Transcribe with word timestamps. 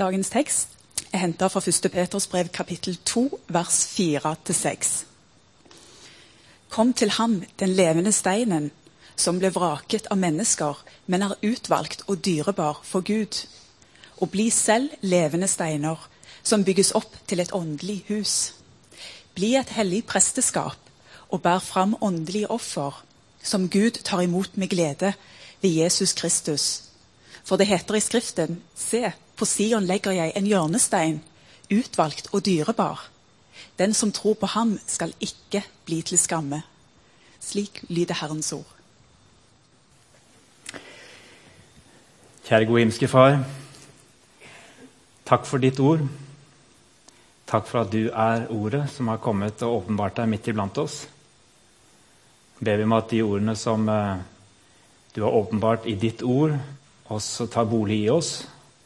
Dagens 0.00 0.30
tekst 0.32 0.68
er 1.12 1.20
henta 1.20 1.50
fra 1.52 1.60
1. 1.60 1.90
Peters 1.92 2.26
brev 2.26 2.48
kapittel 2.48 2.96
2, 3.04 3.40
vers 3.52 3.82
4-6. 3.98 5.04
Kom 6.72 6.94
til 6.96 7.10
ham, 7.18 7.42
den 7.60 7.68
levende 7.68 8.12
steinen, 8.12 8.70
som 9.16 9.36
ble 9.42 9.50
vraket 9.52 10.08
av 10.08 10.16
mennesker, 10.16 10.80
men 11.04 11.26
er 11.26 11.36
utvalgt 11.44 12.06
og 12.08 12.24
dyrebar 12.24 12.80
for 12.80 13.04
Gud. 13.04 13.42
Og 14.24 14.32
bli 14.32 14.48
selv 14.48 14.88
levende 15.02 15.48
steiner, 15.52 16.08
som 16.42 16.64
bygges 16.64 16.94
opp 16.96 17.20
til 17.28 17.44
et 17.44 17.52
åndelig 17.52 18.00
hus. 18.08 18.54
Bli 19.36 19.52
et 19.60 19.76
hellig 19.76 20.06
presteskap 20.08 20.80
og 21.28 21.42
bær 21.44 21.60
fram 21.60 21.98
åndelige 22.00 22.48
offer, 22.48 23.04
som 23.42 23.68
Gud 23.68 24.00
tar 24.00 24.24
imot 24.24 24.56
med 24.56 24.72
glede 24.72 25.12
ved 25.60 25.70
Jesus 25.70 26.16
Kristus. 26.16 26.89
For 27.44 27.56
det 27.56 27.68
heter 27.70 27.96
i 27.96 28.02
Skriften, 28.04 28.60
se, 28.76 29.12
på 29.36 29.46
Sion 29.48 29.86
legger 29.88 30.12
jeg 30.12 30.34
en 30.36 30.46
hjørnestein, 30.46 31.22
utvalgt 31.70 32.28
og 32.32 32.44
dyrebar. 32.46 33.06
Den 33.78 33.94
som 33.94 34.12
tror 34.12 34.34
på 34.34 34.46
ham, 34.46 34.78
skal 34.86 35.14
ikke 35.20 35.62
bli 35.86 36.02
til 36.02 36.18
skamme. 36.18 36.62
Slik 37.40 37.84
lyder 37.88 38.14
Herrens 38.20 38.52
ord. 38.52 38.76
Kjære 42.44 42.66
gode 42.66 42.82
himmelske 42.82 43.08
Far. 43.08 43.38
Takk 45.24 45.46
for 45.46 45.62
ditt 45.62 45.78
ord. 45.80 46.02
Takk 47.46 47.66
for 47.66 47.84
at 47.84 47.92
du 47.92 48.10
er 48.10 48.48
ordet 48.50 48.84
som 48.90 49.08
har 49.08 49.22
kommet 49.22 49.62
og 49.62 49.80
åpenbart 49.80 50.16
deg 50.18 50.28
midt 50.30 50.48
iblant 50.50 50.78
oss. 50.82 51.04
Ber 52.60 52.76
vi 52.76 52.84
om 52.84 52.94
at 52.94 53.08
de 53.10 53.22
ordene 53.24 53.54
som 53.56 53.88
eh, 53.88 54.20
du 55.14 55.22
har 55.22 55.34
åpenbart 55.34 55.86
i 55.86 55.94
ditt 55.94 56.22
ord, 56.22 56.58
også 57.10 57.48
tar 57.50 57.68
bolig 57.68 58.04
i 58.04 58.12
oss. 58.12 58.32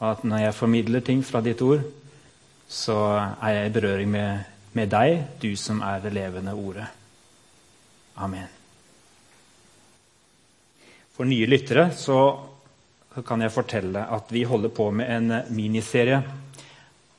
Og 0.01 0.09
at 0.11 0.25
når 0.27 0.47
jeg 0.47 0.57
formidler 0.59 1.05
ting 1.05 1.23
fra 1.25 1.43
ditt 1.45 1.63
ord, 1.65 1.85
så 2.69 2.97
er 3.39 3.59
jeg 3.59 3.71
i 3.71 3.75
berøring 3.75 4.11
med, 4.11 4.45
med 4.73 4.91
deg, 4.91 5.21
du 5.41 5.53
som 5.61 5.83
er 5.85 6.01
det 6.03 6.15
levende 6.17 6.55
ordet. 6.57 6.89
Amen. 8.17 8.49
For 11.15 11.29
nye 11.29 11.47
lyttere 11.47 11.91
så 11.95 12.19
kan 13.27 13.45
jeg 13.45 13.55
fortelle 13.55 14.03
at 14.11 14.33
vi 14.35 14.43
holder 14.49 14.73
på 14.75 14.89
med 14.91 15.11
en 15.15 15.35
miniserie 15.55 16.19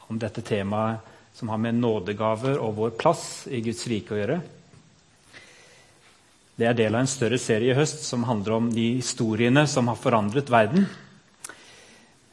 om 0.09 0.19
dette 0.19 0.43
temaet 0.43 1.13
som 1.35 1.49
har 1.51 1.59
med 1.59 1.79
nådegaver 1.79 2.59
og 2.63 2.75
vår 2.75 2.95
plass 2.99 3.45
i 3.51 3.61
Guds 3.63 3.85
rike 3.91 4.15
å 4.15 4.19
gjøre. 4.19 4.37
Det 6.55 6.69
er 6.69 6.75
del 6.77 6.93
av 6.95 7.01
en 7.03 7.09
større 7.11 7.35
serie 7.35 7.73
i 7.73 7.75
høst 7.75 8.05
som 8.07 8.21
handler 8.23 8.53
om 8.55 8.67
de 8.71 8.93
historiene 9.01 9.65
som 9.67 9.89
har 9.91 9.97
forandret 9.99 10.47
verden. 10.47 10.85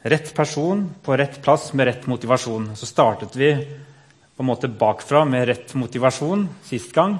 Rett 0.07 0.31
person 0.35 0.85
på 1.03 1.17
rett 1.19 1.41
plass 1.43 1.73
med 1.75 1.89
rett 1.89 2.07
motivasjon. 2.07 2.69
Så 2.79 2.87
startet 2.87 3.35
vi 3.35 3.51
på 3.59 4.43
en 4.43 4.47
måte 4.47 4.71
bakfra 4.71 5.25
med 5.27 5.49
rett 5.51 5.75
motivasjon 5.75 6.47
sist 6.63 6.95
gang. 6.95 7.17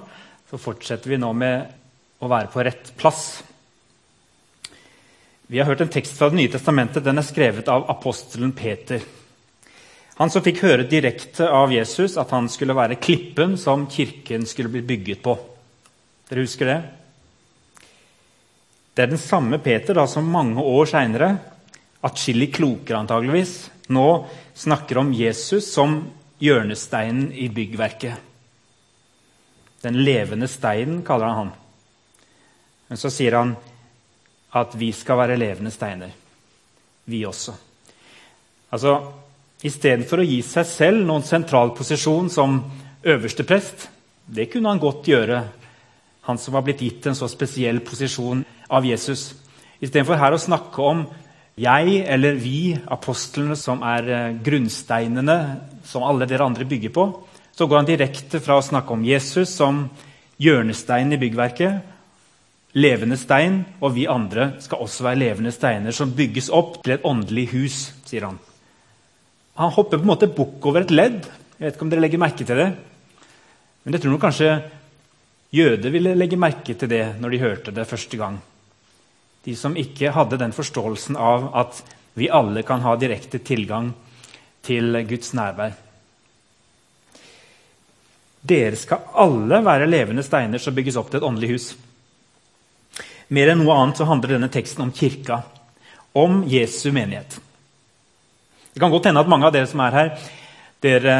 Så 0.47 0.61
fortsetter 0.63 1.11
vi 1.11 1.19
nå 1.19 1.33
med 1.35 2.23
å 2.23 2.31
være 2.31 2.51
på 2.55 2.63
rett 2.63 2.95
plass. 2.95 3.43
Vi 5.51 5.59
har 5.59 5.67
hørt 5.67 5.83
en 5.83 5.91
tekst 5.91 6.15
fra 6.15 6.31
Det 6.31 6.39
nye 6.39 6.55
testamentet. 6.55 7.03
Den 7.03 7.19
er 7.19 7.27
skrevet 7.27 7.67
av 7.67 7.83
apostelen 7.91 8.55
Peter. 8.55 9.03
Han 10.23 10.31
som 10.31 10.43
fikk 10.45 10.63
høre 10.63 10.87
direkte 10.87 11.51
av 11.51 11.73
Jesus 11.73 12.15
at 12.15 12.31
han 12.31 12.47
skulle 12.47 12.79
være 12.79 12.95
klippen 12.95 13.57
som 13.59 13.89
kirken 13.91 14.47
skulle 14.47 14.71
bli 14.71 14.87
bygget 14.87 15.23
på. 15.25 15.35
Dere 16.33 16.47
husker 16.47 16.65
det? 16.65 16.79
Det 18.97 19.03
er 19.03 19.11
den 19.11 19.21
samme 19.21 19.59
Peter 19.61 19.93
da, 19.93 20.07
som 20.09 20.25
mange 20.33 20.61
år 20.65 20.89
seinere, 20.89 21.27
atskillig 22.01 22.47
klokere 22.55 23.03
antageligvis, 23.03 23.51
nå 23.93 24.07
snakker 24.57 24.97
om 24.97 25.11
Jesus 25.13 25.69
som 25.75 25.99
hjørnesteinen 26.41 27.29
i 27.37 27.51
byggverket. 27.53 28.17
Den 29.85 30.01
levende 30.01 30.49
steinen, 30.49 31.03
kaller 31.05 31.29
han 31.29 31.37
han. 31.43 31.53
Men 32.89 32.97
så 32.97 33.13
sier 33.13 33.37
han 33.37 33.53
at 34.57 34.73
vi 34.73 34.89
skal 34.89 35.21
være 35.21 35.37
levende 35.37 35.73
steiner, 35.73 36.09
vi 37.05 37.21
også. 37.29 37.53
Altså, 38.73 38.97
Istedenfor 39.63 40.19
å 40.19 40.27
gi 40.27 40.41
seg 40.43 40.65
selv 40.67 41.05
noen 41.07 41.23
sentral 41.23 41.69
posisjon 41.77 42.25
som 42.33 42.57
øverste 43.05 43.45
prest, 43.47 43.85
det 44.25 44.49
kunne 44.51 44.73
han 44.73 44.81
godt 44.81 45.07
gjøre, 45.07 45.37
han 46.23 46.39
som 46.39 46.55
var 46.55 46.63
blitt 46.65 46.81
gitt 46.83 47.07
en 47.09 47.17
så 47.17 47.27
spesiell 47.31 47.81
posisjon 47.83 48.43
av 48.71 48.85
Jesus. 48.87 49.33
Istedenfor 49.83 50.19
her 50.19 50.35
å 50.35 50.41
snakke 50.41 50.87
om 50.87 51.03
jeg 51.59 51.99
eller 52.09 52.39
vi, 52.41 52.73
apostlene, 52.73 53.57
som 53.59 53.83
er 53.85 54.07
eh, 54.09 54.35
grunnsteinene 54.41 55.37
som 55.85 56.05
alle 56.07 56.25
dere 56.29 56.47
andre 56.47 56.65
bygger 56.65 56.93
på, 56.95 57.05
så 57.53 57.67
går 57.67 57.83
han 57.83 57.89
direkte 57.89 58.41
fra 58.41 58.57
å 58.57 58.65
snakke 58.65 58.95
om 58.95 59.03
Jesus 59.05 59.51
som 59.59 59.83
hjørnesteinen 60.41 61.13
i 61.13 61.19
byggverket, 61.21 61.91
levende 62.73 63.19
stein, 63.21 63.59
og 63.83 63.93
vi 63.93 64.07
andre 64.09 64.55
skal 64.63 64.81
også 64.81 65.05
være 65.05 65.21
levende 65.21 65.53
steiner 65.53 65.93
som 65.93 66.15
bygges 66.17 66.49
opp 66.49 66.79
til 66.81 66.95
et 66.95 67.05
åndelig 67.05 67.51
hus, 67.51 67.83
sier 68.07 68.25
han. 68.25 68.39
Han 69.61 69.75
hopper 69.75 69.99
på 69.99 70.07
en 70.07 70.09
måte 70.09 70.31
bukk 70.33 70.65
over 70.65 70.81
et 70.81 70.93
ledd. 70.95 71.19
Jeg 71.59 71.67
vet 71.67 71.75
ikke 71.75 71.85
om 71.85 71.91
dere 71.91 72.01
legger 72.07 72.23
merke 72.23 72.47
til 72.47 72.57
det. 72.57 72.71
Men 73.83 73.93
jeg 73.93 74.01
tror 74.01 74.23
kanskje 74.23 74.55
jøder 75.53 75.93
ville 75.93 76.15
legge 76.17 76.39
merke 76.39 76.75
til 76.75 76.89
det 76.89 77.03
når 77.21 77.33
de 77.33 77.41
hørte 77.43 77.75
det 77.75 77.87
første 77.89 78.17
gang. 78.17 78.39
De 79.43 79.55
som 79.59 79.75
ikke 79.77 80.13
hadde 80.15 80.39
den 80.39 80.55
forståelsen 80.55 81.19
av 81.19 81.49
at 81.59 81.81
vi 82.17 82.29
alle 82.29 82.63
kan 82.65 82.83
ha 82.85 82.95
direkte 82.97 83.41
tilgang 83.43 83.91
til 84.63 84.95
Guds 85.09 85.33
nærvær. 85.35 85.73
Dere 88.43 88.75
skal 88.79 89.07
alle 89.19 89.61
være 89.63 89.87
levende 89.87 90.23
steiner 90.23 90.59
som 90.59 90.75
bygges 90.75 90.97
opp 90.99 91.11
til 91.11 91.21
et 91.21 91.27
åndelig 91.27 91.51
hus. 91.53 91.67
Mer 93.33 93.53
enn 93.53 93.61
noe 93.63 93.75
annet 93.75 93.99
så 93.99 94.07
handler 94.07 94.35
denne 94.35 94.51
teksten 94.51 94.83
om 94.83 94.91
kirka, 94.93 95.41
om 96.13 96.43
Jesu 96.49 96.91
menighet. 96.93 97.39
Det 98.73 98.81
kan 98.81 98.91
godt 98.91 99.07
hende 99.09 99.21
at 99.23 99.29
mange 99.31 99.47
av 99.47 99.55
dere 99.55 99.69
som 99.69 99.81
er 99.85 99.95
her, 99.95 100.11
dere 100.83 101.15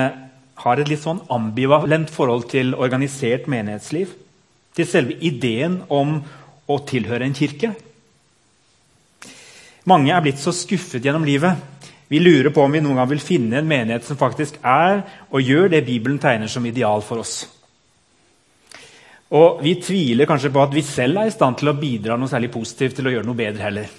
har 0.64 0.80
et 0.80 0.90
litt 0.90 1.02
sånn 1.02 1.24
ambivalent 1.34 2.12
forhold 2.14 2.50
til 2.52 2.76
organisert 2.76 3.48
menighetsliv. 3.52 4.12
Til 4.74 4.90
selve 4.90 5.18
ideen 5.22 5.82
om 5.94 6.18
å 6.70 6.78
tilhøre 6.88 7.28
en 7.28 7.36
kirke. 7.38 7.74
Mange 9.90 10.14
er 10.16 10.24
blitt 10.24 10.40
så 10.40 10.54
skuffet 10.56 11.04
gjennom 11.04 11.26
livet. 11.28 11.60
Vi 12.08 12.20
lurer 12.22 12.54
på 12.54 12.64
om 12.64 12.72
vi 12.72 12.82
noen 12.84 13.00
gang 13.02 13.10
vil 13.10 13.24
finne 13.24 13.60
en 13.60 13.68
menighet 13.68 14.06
som 14.08 14.20
faktisk 14.20 14.60
er 14.64 15.02
og 15.30 15.42
gjør 15.44 15.72
det 15.74 15.86
Bibelen 15.88 16.20
tegner 16.22 16.52
som 16.52 16.66
ideal 16.66 17.04
for 17.04 17.24
oss. 17.24 17.42
Og 19.34 19.64
vi 19.66 19.74
tviler 19.82 20.30
kanskje 20.30 20.52
på 20.54 20.62
at 20.62 20.76
vi 20.76 20.84
selv 20.86 21.20
er 21.20 21.32
i 21.32 21.34
stand 21.34 21.58
til 21.58 21.72
å 21.72 21.78
bidra 21.80 22.18
noe 22.20 22.30
særlig 22.30 22.52
positivt 22.54 23.00
til 23.00 23.10
å 23.10 23.16
gjøre 23.16 23.28
noe 23.28 23.40
bedre 23.40 23.66
heller. 23.66 23.90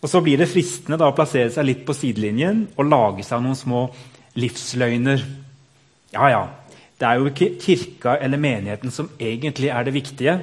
Og 0.00 0.08
Så 0.08 0.22
blir 0.24 0.38
det 0.40 0.48
fristende 0.48 0.96
da, 1.00 1.10
å 1.10 1.16
plassere 1.16 1.50
seg 1.52 1.66
litt 1.66 1.82
på 1.84 1.96
sidelinjen 1.96 2.62
og 2.76 2.88
lage 2.88 3.26
seg 3.26 3.42
noen 3.42 3.58
små 3.58 3.82
livsløgner. 4.38 5.26
Ja, 6.14 6.30
ja, 6.30 6.44
det 7.00 7.08
er 7.08 7.16
jo 7.16 7.30
ikke 7.30 7.54
kirka 7.60 8.16
eller 8.20 8.40
menigheten 8.40 8.92
som 8.92 9.08
egentlig 9.16 9.70
er 9.72 9.86
det 9.86 9.94
viktige. 9.94 10.34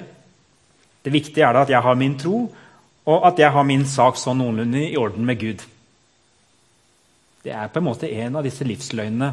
Det 1.06 1.14
viktige 1.14 1.46
er 1.46 1.60
at 1.62 1.70
jeg 1.70 1.82
har 1.86 1.96
min 1.96 2.18
tro, 2.18 2.48
og 3.08 3.28
at 3.30 3.40
jeg 3.40 3.54
har 3.54 3.64
min 3.64 3.86
sak 3.88 4.18
sånn 4.20 4.42
noenlunde 4.42 4.82
i 4.90 4.98
orden 4.98 5.28
med 5.28 5.38
Gud. 5.40 5.62
Det 7.46 7.54
er 7.54 7.70
på 7.72 7.80
en 7.80 7.86
måte 7.86 8.10
en 8.10 8.40
av 8.40 8.44
disse 8.44 8.66
livsløgnene. 8.68 9.30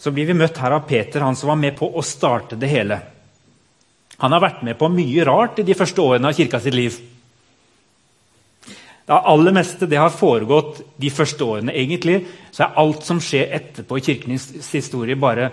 Så 0.00 0.10
blir 0.12 0.26
vi 0.28 0.36
møtt 0.36 0.56
her 0.60 0.74
av 0.76 0.88
Peter, 0.88 1.22
han 1.22 1.36
som 1.36 1.52
var 1.52 1.60
med 1.60 1.76
på 1.76 1.86
å 1.86 2.04
starte 2.04 2.56
det 2.58 2.72
hele. 2.72 2.98
Han 4.24 4.32
har 4.32 4.40
vært 4.40 4.64
med 4.64 4.78
på 4.80 4.88
mye 4.92 5.24
rart 5.28 5.60
i 5.60 5.66
de 5.68 5.76
første 5.76 6.00
årene 6.00 6.32
av 6.32 6.36
kirka 6.36 6.60
sitt 6.64 6.74
liv. 6.74 6.96
Det 9.06 9.14
aller 9.14 9.54
meste 9.54 9.86
det 9.86 10.00
har 10.00 10.10
foregått 10.10 10.80
de 10.98 11.10
første 11.14 11.46
årene. 11.46 11.74
Egentlig 11.78 12.24
så 12.50 12.64
er 12.64 12.78
alt 12.82 13.04
som 13.06 13.20
skjer 13.22 13.52
etterpå 13.54 14.00
i 14.00 14.02
kirkens 14.02 14.48
historie, 14.72 15.14
bare 15.14 15.52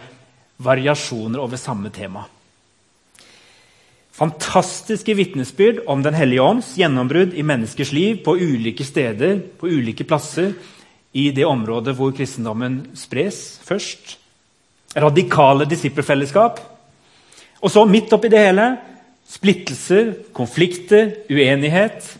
variasjoner 0.63 1.41
over 1.41 1.61
samme 1.61 1.91
tema. 1.93 2.23
Fantastiske 4.13 5.13
vitnesbyrd 5.17 5.83
om 5.89 6.01
Den 6.05 6.13
hellige 6.17 6.41
ånds 6.41 6.73
gjennombrudd 6.77 7.33
i 7.33 7.45
menneskers 7.45 7.91
liv 7.93 8.23
på 8.25 8.35
ulike 8.37 8.85
steder, 8.85 9.39
på 9.57 9.69
ulike 9.69 10.05
plasser 10.05 10.53
i 11.13 11.29
det 11.33 11.45
området 11.45 11.93
hvor 11.97 12.13
kristendommen 12.13 12.79
spres 12.97 13.59
først. 13.65 14.17
Radikale 14.97 15.65
disippelfellesskap. 15.69 16.59
Og 17.61 17.71
så, 17.71 17.85
midt 17.85 18.13
oppi 18.13 18.29
det 18.33 18.41
hele, 18.41 18.67
splittelser, 19.29 20.13
konflikter, 20.33 21.13
uenighet 21.29 22.17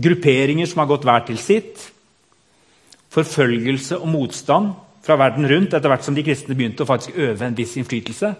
grupperinger 0.00 0.66
som 0.66 0.82
har 0.82 0.90
gått 0.90 1.04
hver 1.06 1.26
til 1.26 1.38
sitt, 1.40 1.88
forfølgelse 3.12 3.98
og 4.00 4.08
motstand 4.08 4.72
fra 5.04 5.18
verden 5.20 5.48
rundt 5.50 5.74
etter 5.74 5.90
hvert 5.90 6.06
som 6.06 6.16
de 6.16 6.24
kristne 6.24 6.56
begynte 6.56 6.84
å 6.84 6.88
faktisk 6.88 7.18
øve 7.18 7.46
en 7.46 7.56
viss 7.58 7.74
innflytelse. 7.76 8.32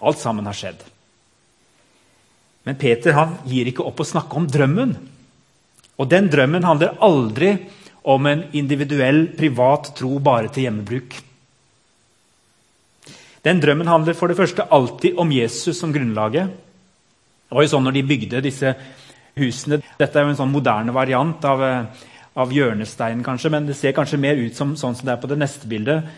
Alt 0.00 0.20
sammen 0.20 0.48
har 0.48 0.56
skjedd. 0.56 0.82
Men 2.66 2.76
Peter 2.80 3.16
han 3.16 3.38
gir 3.48 3.70
ikke 3.70 3.86
opp 3.86 4.02
å 4.02 4.08
snakke 4.08 4.36
om 4.36 4.48
drømmen. 4.50 4.92
Og 6.00 6.08
den 6.08 6.28
drømmen 6.32 6.66
handler 6.66 6.98
aldri 7.04 7.54
om 8.08 8.26
en 8.28 8.46
individuell, 8.56 9.26
privat 9.36 9.92
tro 9.96 10.18
bare 10.24 10.48
til 10.52 10.66
hjemmebruk. 10.66 11.16
Den 13.44 13.60
drømmen 13.60 13.88
handler 13.88 14.16
for 14.16 14.28
det 14.28 14.36
første 14.36 14.66
alltid 14.68 15.16
om 15.20 15.30
Jesus 15.32 15.78
som 15.80 15.92
grunnlaget. 15.92 16.50
Det 17.48 17.56
var 17.56 17.64
jo 17.64 17.72
sånn 17.72 17.86
når 17.88 17.96
de 17.96 18.08
bygde 18.08 18.42
disse 18.44 18.74
husene. 19.40 19.80
Dette 19.98 20.18
er 20.18 20.26
jo 20.26 20.34
en 20.34 20.40
sånn 20.42 20.52
moderne 20.52 20.94
variant 20.94 21.44
av, 21.48 21.62
av 22.40 22.52
hjørnestein, 22.54 23.24
kanskje, 23.26 23.52
men 23.52 23.68
det 23.68 23.78
ser 23.78 23.96
kanskje 23.96 24.20
mer 24.20 24.40
ut 24.40 24.56
som 24.56 24.76
sånn 24.78 24.98
som 24.98 25.08
det 25.08 25.16
er 25.16 25.22
på 25.22 25.30
det 25.30 25.40
neste 25.40 25.70
bildet. 25.70 26.10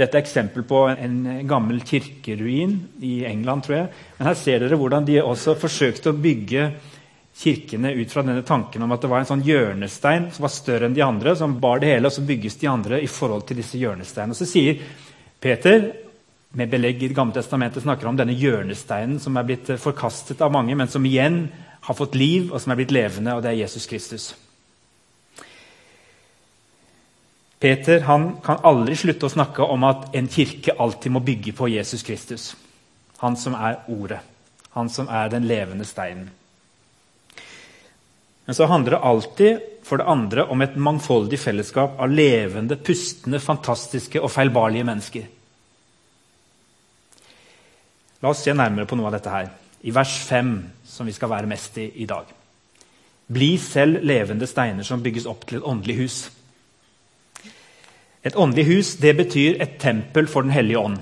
Dette 0.00 0.16
er 0.16 0.22
eksempel 0.22 0.64
på 0.64 0.84
en 0.92 1.18
gammel 1.50 1.82
kirkeruin 1.84 2.76
i 3.04 3.20
England, 3.28 3.66
tror 3.66 3.76
jeg. 3.76 3.90
Men 4.18 4.30
her 4.30 4.38
ser 4.38 4.62
dere 4.62 4.78
hvordan 4.80 5.06
de 5.08 5.18
også 5.20 5.58
forsøkte 5.60 6.12
å 6.12 6.16
bygge 6.16 6.70
kirkene 7.40 7.92
ut 7.96 8.12
fra 8.12 8.22
denne 8.24 8.44
tanken 8.46 8.82
om 8.84 8.92
at 8.92 9.02
det 9.02 9.10
var 9.10 9.22
en 9.22 9.28
sånn 9.28 9.44
hjørnestein 9.46 10.28
som 10.34 10.44
var 10.44 10.52
større 10.52 10.88
enn 10.88 10.96
de 10.96 11.04
andre, 11.04 11.34
som 11.38 11.56
bar 11.62 11.80
det 11.80 11.94
hele, 11.94 12.08
og 12.08 12.14
så 12.14 12.24
bygges 12.26 12.58
de 12.60 12.70
andre 12.70 13.00
i 13.00 13.08
forhold 13.10 13.46
til 13.48 13.60
disse 13.60 13.80
hjørnesteinene. 13.80 14.34
Og 14.34 14.40
så 14.40 14.48
sier 14.48 14.80
Peter, 15.40 15.90
med 16.58 16.70
belegg 16.70 17.02
i 17.04 17.08
Det 17.08 17.14
gamle 17.14 17.36
testamentet, 17.36 17.82
snakker 17.84 18.08
om 18.10 18.16
denne 18.18 18.34
hjørnesteinen 18.34 19.20
som 19.22 19.36
er 19.38 19.46
blitt 19.46 19.70
forkastet 19.78 20.40
av 20.42 20.50
mange, 20.52 20.74
men 20.74 20.90
som 20.90 21.04
igjen 21.06 21.44
har 21.80 21.96
fått 21.96 22.14
liv, 22.14 22.52
og 22.52 22.60
som 22.60 22.72
er 22.72 22.80
blitt 22.80 22.94
levende, 22.94 23.34
og 23.34 23.42
det 23.42 23.52
er 23.52 23.62
Jesus 23.62 23.86
Kristus. 23.88 24.30
Peter 27.60 28.00
han 28.08 28.38
kan 28.44 28.62
aldri 28.64 28.96
slutte 28.96 29.28
å 29.28 29.32
snakke 29.32 29.66
om 29.68 29.84
at 29.84 30.14
en 30.16 30.28
kirke 30.32 30.76
alltid 30.80 31.12
må 31.12 31.20
bygge 31.24 31.52
på 31.56 31.68
Jesus 31.68 32.02
Kristus. 32.06 32.54
Han 33.20 33.36
som 33.36 33.56
er 33.56 33.82
Ordet. 33.92 34.20
Han 34.72 34.88
som 34.88 35.10
er 35.12 35.28
den 35.28 35.48
levende 35.50 35.84
steinen. 35.84 36.30
Men 38.46 38.56
så 38.56 38.66
handler 38.70 38.96
det 38.96 39.04
alltid 39.06 39.66
for 39.84 40.00
det 40.00 40.08
andre 40.08 40.44
om 40.48 40.62
et 40.62 40.76
mangfoldig 40.76 41.38
fellesskap 41.38 42.00
av 42.00 42.10
levende, 42.10 42.78
pustende, 42.80 43.38
fantastiske 43.42 44.22
og 44.22 44.32
feilbarlige 44.32 44.86
mennesker. 44.88 45.28
La 48.20 48.32
oss 48.32 48.42
se 48.44 48.54
nærmere 48.56 48.88
på 48.88 48.98
noe 48.98 49.10
av 49.10 49.18
dette 49.18 49.34
her. 49.34 49.52
I 49.84 49.92
vers 49.96 50.16
5, 50.28 50.50
som 51.00 51.08
vi 51.08 51.16
skal 51.16 51.30
være 51.32 51.48
mest 51.48 51.78
i 51.80 51.86
i 52.04 52.06
dag. 52.06 52.28
Bli 53.32 53.54
selv 53.56 54.02
levende 54.04 54.44
steiner 54.46 54.84
som 54.84 55.00
bygges 55.00 55.24
opp 55.30 55.46
til 55.48 55.62
et 55.62 55.64
åndelig 55.64 55.96
hus. 56.02 56.16
Et 58.20 58.36
åndelig 58.36 58.66
hus 58.68 58.90
det 59.00 59.14
betyr 59.16 59.62
et 59.64 59.78
tempel 59.80 60.28
for 60.28 60.44
Den 60.44 60.52
hellige 60.52 60.78
ånd. 60.78 60.98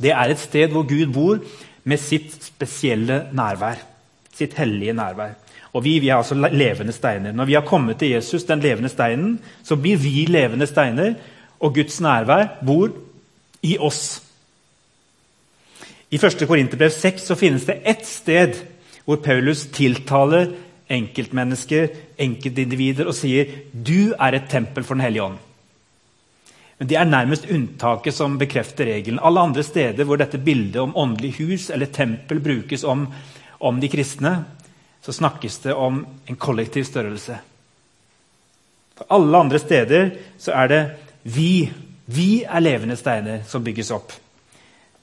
Det 0.00 0.14
er 0.14 0.32
et 0.32 0.40
sted 0.40 0.72
hvor 0.72 0.88
Gud 0.88 1.12
bor 1.12 1.44
med 1.84 2.00
sitt 2.00 2.32
spesielle 2.44 3.26
nærvær. 3.36 3.84
Sitt 4.32 4.56
hellige 4.56 4.96
nærvær. 4.96 5.36
Og 5.76 5.84
vi, 5.84 5.98
vi 5.98 6.08
er 6.08 6.16
altså 6.16 6.34
levende 6.34 6.92
steiner. 6.92 7.32
Når 7.32 7.44
vi 7.44 7.52
har 7.52 7.68
kommet 7.68 7.98
til 7.98 8.14
Jesus, 8.16 8.44
den 8.44 8.64
levende 8.64 8.88
steinen, 8.88 9.40
så 9.62 9.76
blir 9.76 9.96
vi 10.00 10.24
levende 10.28 10.66
steiner, 10.66 11.14
og 11.60 11.74
Guds 11.74 12.00
nærvær 12.00 12.64
bor 12.64 12.88
i 13.62 13.76
oss. 13.78 14.22
I 16.10 16.18
1. 16.18 16.46
Korinterbrev 16.46 16.90
6 16.90 17.26
så 17.26 17.36
finnes 17.36 17.66
det 17.66 17.80
ett 17.84 18.06
sted 18.06 18.54
hvor 19.06 19.18
Paulus 19.22 19.64
tiltaler 19.74 20.52
enkeltmennesker, 20.86 21.88
enkeltindivider, 22.22 23.08
og 23.10 23.16
sier 23.16 23.50
du 23.72 24.12
er 24.14 24.36
et 24.36 24.46
tempel 24.50 24.86
for 24.86 24.94
Den 24.94 25.06
hellige 25.06 25.24
ånd. 25.24 25.38
Men 26.78 26.88
Det 26.88 26.96
er 26.96 27.04
nærmest 27.04 27.48
unntaket 27.50 28.14
som 28.14 28.38
bekrefter 28.38 28.86
regelen. 28.86 29.18
Alle 29.22 29.40
andre 29.40 29.62
steder 29.62 30.04
hvor 30.04 30.16
dette 30.16 30.38
bildet 30.38 30.76
om 30.82 30.96
åndelig 30.96 31.32
hus 31.38 31.70
eller 31.70 31.86
tempel 31.86 32.40
brukes 32.40 32.84
om, 32.84 33.06
om 33.60 33.80
de 33.80 33.88
kristne, 33.88 34.44
så 35.02 35.12
snakkes 35.12 35.58
det 35.58 35.74
om 35.74 36.06
en 36.26 36.36
kollektiv 36.36 36.84
størrelse. 36.84 37.38
For 38.96 39.06
alle 39.10 39.38
andre 39.38 39.58
steder 39.58 40.10
så 40.38 40.52
er 40.52 40.68
det 40.68 40.82
vi. 41.22 41.72
Vi 42.06 42.44
er 42.44 42.60
levende 42.60 42.96
steiner 42.96 43.42
som 43.48 43.64
bygges 43.64 43.90
opp. 43.90 44.12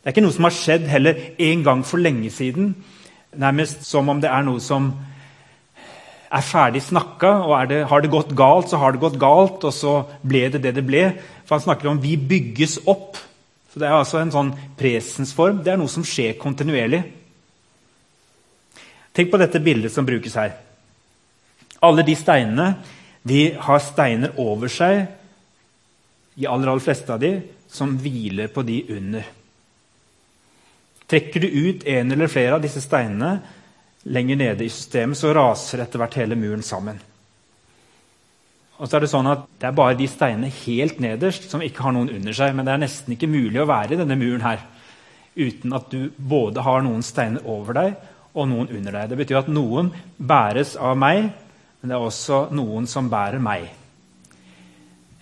Det 0.04 0.10
er 0.10 0.16
ikke 0.18 0.26
noe 0.26 0.36
som 0.36 0.44
har 0.50 0.52
skjedd 0.52 0.88
heller 0.92 1.20
en 1.40 1.62
gang 1.64 1.82
for 1.88 2.04
lenge 2.04 2.28
siden. 2.36 2.74
Nærmest 3.40 3.86
som 3.88 4.10
om 4.12 4.20
det 4.20 4.28
er 4.28 4.44
noe 4.44 4.60
som 4.60 4.90
er 6.34 6.44
ferdig 6.44 6.82
snakka, 6.84 7.30
og 7.48 7.70
det, 7.70 7.84
har 7.88 8.02
det 8.04 8.12
gått 8.12 8.34
galt, 8.36 8.68
så 8.68 8.82
har 8.82 8.92
det 8.92 9.00
gått 9.00 9.16
galt, 9.22 9.64
og 9.64 9.72
så 9.72 9.94
ble 10.28 10.50
det 10.52 10.60
det 10.66 10.74
det 10.76 10.84
ble. 10.84 11.06
For 11.46 11.56
han 11.56 11.64
snakker 11.64 11.88
om 11.88 12.02
vi 12.04 12.18
bygges 12.18 12.82
opp. 12.84 13.16
Så 13.72 13.80
Det 13.80 13.88
er 13.88 13.96
altså 13.96 14.20
en 14.20 14.34
sånn 14.34 14.52
presensform. 14.78 15.62
Det 15.64 15.72
er 15.72 15.80
noe 15.80 15.90
som 15.90 16.04
skjer 16.04 16.36
kontinuerlig. 16.42 17.00
Tenk 19.14 19.32
på 19.32 19.40
dette 19.40 19.62
bildet 19.64 19.94
som 19.94 20.06
brukes 20.06 20.36
her. 20.36 20.52
Alle 21.80 22.04
de 22.04 22.16
steinene 22.18 22.68
de 23.24 23.54
har 23.56 23.80
steiner 23.80 24.36
over 24.42 24.68
seg, 24.68 25.06
de 26.36 26.50
aller, 26.50 26.68
aller 26.68 26.84
fleste 26.84 27.14
av 27.14 27.22
de, 27.24 27.38
som 27.72 27.96
hviler 28.04 28.52
på 28.52 28.66
de 28.68 28.82
under. 28.98 29.32
Trekker 31.14 31.44
du 31.44 31.48
ut 31.48 31.84
en 31.86 32.12
eller 32.12 32.32
flere 32.32 32.56
av 32.58 32.64
disse 32.64 32.82
steinene, 32.82 33.36
lenger 34.10 34.40
nede 34.40 34.66
i 34.66 34.72
systemet, 34.74 35.20
så 35.20 35.30
raser 35.38 35.84
etter 35.84 36.02
hvert 36.02 36.16
hele 36.18 36.34
muren 36.34 36.66
sammen. 36.66 36.98
Og 38.82 38.90
så 38.90 38.98
er 38.98 39.06
Det 39.06 39.12
sånn 39.12 39.30
at 39.30 39.44
det 39.62 39.68
er 39.70 39.76
bare 39.78 39.98
de 40.00 40.08
steinene 40.10 40.50
helt 40.66 40.98
nederst 41.04 41.46
som 41.52 41.62
ikke 41.62 41.86
har 41.86 41.94
noen 41.94 42.10
under 42.10 42.34
seg. 42.34 42.56
Men 42.58 42.66
det 42.66 42.74
er 42.74 42.82
nesten 42.82 43.14
ikke 43.14 43.30
mulig 43.30 43.62
å 43.62 43.70
være 43.70 43.94
i 43.94 44.00
denne 44.02 44.18
muren 44.18 44.42
her 44.42 44.66
uten 45.38 45.78
at 45.78 45.94
du 45.94 46.10
både 46.18 46.66
har 46.66 46.82
noen 46.82 47.06
steiner 47.06 47.46
over 47.46 47.78
deg 47.78 47.94
og 48.34 48.50
noen 48.50 48.74
under 48.74 48.98
deg. 48.98 49.14
Det 49.14 49.22
betyr 49.22 49.44
at 49.44 49.54
noen 49.54 49.94
bæres 50.18 50.74
av 50.82 50.98
meg, 50.98 51.30
men 51.30 51.94
det 51.94 51.96
er 51.96 52.10
også 52.10 52.48
noen 52.58 52.90
som 52.90 53.14
bærer 53.14 53.38
meg. 53.38 53.70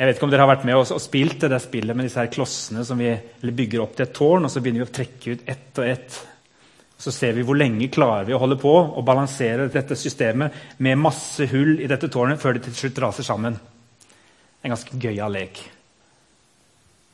Jeg 0.02 0.10
vet 0.10 0.18
ikke 0.18 0.26
om 0.26 0.32
dere 0.34 0.48
har 0.48 0.50
vært 0.56 0.64
med 0.66 0.80
og 0.82 1.02
spilt 1.04 1.44
det 1.46 1.62
spillet 1.62 1.94
med 1.94 2.08
disse 2.08 2.18
her 2.18 2.32
klossene 2.34 2.82
som 2.88 2.98
vi 2.98 3.12
bygger 3.54 3.84
opp 3.84 3.94
til 3.94 4.08
et 4.08 4.16
tårn, 4.18 4.48
og 4.48 4.50
så 4.50 4.64
begynner 4.64 4.82
vi 4.82 4.90
å 4.90 4.96
trekke 4.98 5.36
ut 5.36 5.50
ett 5.54 5.78
og 5.78 5.86
ett 5.86 6.22
så 7.02 7.12
ser 7.12 7.34
vi 7.34 7.42
hvor 7.46 7.58
lenge 7.58 7.90
klarer 7.90 8.28
vi 8.28 8.34
å 8.36 8.40
holde 8.42 8.60
på 8.62 8.72
og 8.72 9.06
balansere 9.06 9.66
dette 9.74 9.98
systemet 9.98 10.78
med 10.86 11.00
masse 11.02 11.48
hull 11.50 11.80
i 11.82 11.90
dette 11.90 12.12
tårnet 12.14 12.42
før 12.42 12.58
det 12.58 12.68
til 12.68 12.76
slutt 12.78 13.02
raser 13.02 13.26
sammen. 13.26 13.56
En 14.62 14.74
ganske 14.76 15.00
gøyal 15.02 15.34
lek. 15.34 15.64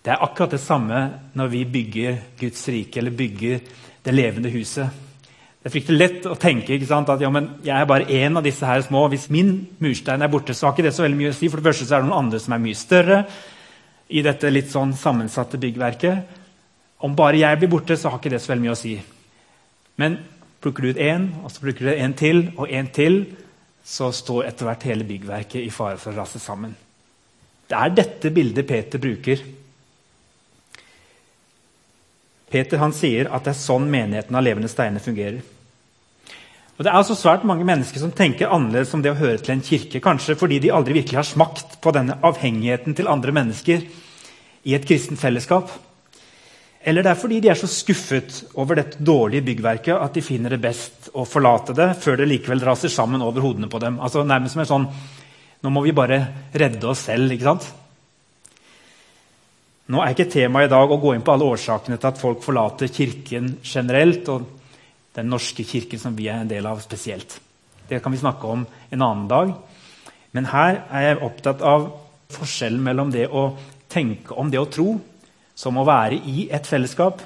Det 0.03 0.11
er 0.11 0.23
akkurat 0.23 0.57
det 0.57 0.59
samme 0.59 0.99
når 1.39 1.53
vi 1.53 1.63
bygger 1.71 2.19
Guds 2.39 2.67
rike 2.71 2.99
eller 2.99 3.15
bygger 3.15 3.63
det 4.03 4.15
levende 4.15 4.51
huset. 4.51 5.06
Det 5.67 5.73
er 5.73 5.81
fryktelig 5.81 5.99
lett 5.99 6.25
å 6.31 6.35
tenke 6.39 6.75
sant, 6.87 7.09
at 7.11 7.19
ja, 7.19 7.27
jeg 7.59 7.73
er 7.75 7.87
bare 7.89 8.05
én 8.07 8.39
av 8.39 8.45
disse 8.45 8.63
her 8.63 8.79
små. 8.85 9.01
Hvis 9.11 9.25
min 9.35 9.49
murstein 9.83 10.21
er 10.23 10.29
borte, 10.31 10.53
så 10.55 10.69
har 10.69 10.75
ikke 10.77 10.85
det 10.85 10.93
så 10.95 11.03
veldig 11.03 11.17
mye 11.19 11.31
å 11.33 11.35
si. 11.35 11.49
For 11.51 11.59
det 11.59 11.67
første 11.67 11.87
så 11.89 11.97
er 11.97 12.05
det 12.05 12.07
noen 12.07 12.21
andre 12.21 12.39
som 12.39 12.53
er 12.55 12.61
mye 12.63 12.77
større 12.79 13.17
i 14.07 14.21
dette 14.23 14.51
litt 14.53 14.69
sånn 14.71 14.93
sammensatte 14.95 15.59
byggverket. 15.59 16.37
Om 17.03 17.17
bare 17.19 17.41
jeg 17.41 17.59
blir 17.59 17.71
borte, 17.73 17.97
så 17.99 18.13
har 18.13 18.21
ikke 18.21 18.31
det 18.31 18.39
så 18.45 18.53
veldig 18.53 18.63
mye 18.63 18.75
å 18.77 18.79
si. 18.79 18.93
Men 19.99 20.15
plukker 20.63 20.87
du 20.87 20.93
ut 20.93 21.01
én, 21.03 21.25
og 21.43 21.51
så 21.51 21.65
plukker 21.65 21.89
du 21.89 21.91
en 21.97 22.15
til 22.23 22.41
og 22.53 22.71
en 22.79 22.89
til, 22.95 23.19
så 23.83 24.07
står 24.15 24.47
etter 24.53 24.69
hvert 24.69 24.87
hele 24.87 25.09
byggverket 25.11 25.65
i 25.65 25.75
fare 25.81 25.99
for 25.99 26.13
å 26.13 26.21
rase 26.21 26.39
sammen. 26.39 26.71
Det 27.67 27.75
er 27.75 27.91
dette 27.91 28.31
bildet 28.39 28.71
Peter 28.71 29.03
bruker. 29.03 29.43
Peter 32.55 32.79
han 32.79 32.95
sier 32.95 33.27
at 33.27 33.43
det 33.43 33.57
er 33.57 33.61
sånn 33.65 33.91
menigheten 33.91 34.39
av 34.39 34.47
levende 34.47 34.71
steiner 34.71 35.03
fungerer. 35.03 35.43
Og 36.77 36.83
Det 36.85 36.91
er 36.91 36.99
altså 36.99 37.15
svært 37.17 37.45
mange 37.47 37.65
mennesker 37.65 37.97
som 37.97 38.11
tenker 38.13 38.51
annerledes 38.53 38.93
om 38.93 39.01
det 39.01 39.09
å 39.09 39.17
høre 39.17 39.39
til 39.41 39.55
en 39.55 39.63
kirke. 39.65 40.01
Kanskje 40.03 40.35
fordi 40.37 40.59
de 40.61 40.69
aldri 40.69 40.99
virkelig 40.99 41.17
har 41.17 41.25
smakt 41.25 41.79
på 41.81 41.93
denne 41.95 42.19
avhengigheten 42.21 42.93
til 42.93 43.09
andre 43.09 43.33
mennesker 43.33 43.81
i 44.67 44.75
et 44.77 44.85
kristent 44.85 45.17
fellesskap. 45.17 45.71
Eller 46.87 47.01
det 47.01 47.09
er 47.11 47.19
fordi 47.19 47.39
de 47.41 47.49
er 47.49 47.57
så 47.57 47.67
skuffet 47.67 48.43
over 48.61 48.77
dette 48.77 49.01
dårlige 49.01 49.47
byggverket 49.49 49.97
at 49.97 50.13
de 50.13 50.21
finner 50.21 50.53
det 50.53 50.61
best 50.61 51.09
å 51.17 51.25
forlate 51.25 51.73
det 51.75 51.89
før 52.03 52.21
det 52.21 52.29
likevel 52.29 52.61
raser 52.69 52.93
sammen 52.93 53.25
over 53.25 53.41
hodene 53.41 53.71
på 53.71 53.81
dem. 53.81 53.97
Altså 53.97 54.21
Nærmest 54.23 54.53
som 54.53 54.65
en 54.65 54.73
sånn 54.73 54.89
Nå 55.65 55.71
må 55.73 55.81
vi 55.81 55.89
bare 55.97 56.19
redde 56.53 56.85
oss 56.85 57.07
selv. 57.07 57.31
ikke 57.33 57.47
sant? 57.47 57.63
Nå 59.89 60.03
er 60.03 60.13
ikke 60.13 60.27
temaet 60.29 60.67
i 60.67 60.69
dag 60.69 60.91
å 60.93 60.99
gå 61.01 61.15
inn 61.15 61.23
på 61.25 61.33
alle 61.33 61.47
årsakene 61.49 61.97
til 61.97 62.09
at 62.11 62.19
folk 62.21 62.43
forlater 62.45 62.91
Kirken 62.93 63.55
generelt, 63.65 64.29
og 64.29 64.56
den 65.17 65.31
norske 65.33 65.65
kirken 65.65 65.99
som 66.01 66.15
vi 66.15 66.29
er 66.29 66.43
en 66.43 66.49
del 66.49 66.65
av 66.69 66.81
spesielt. 66.83 67.39
Det 67.89 68.01
kan 68.03 68.13
vi 68.13 68.21
snakke 68.21 68.47
om 68.47 68.65
en 68.65 69.01
annen 69.01 69.27
dag. 69.31 69.53
Men 70.35 70.49
her 70.51 70.83
er 70.91 71.07
jeg 71.07 71.23
opptatt 71.25 71.63
av 71.65 71.89
forskjellen 72.33 72.83
mellom 72.83 73.11
det 73.13 73.25
å 73.31 73.49
tenke 73.89 74.35
om 74.37 74.51
det 74.51 74.59
å 74.61 74.69
tro 74.69 74.97
som 75.57 75.79
å 75.79 75.85
være 75.87 76.19
i 76.29 76.47
et 76.53 76.67
fellesskap, 76.69 77.23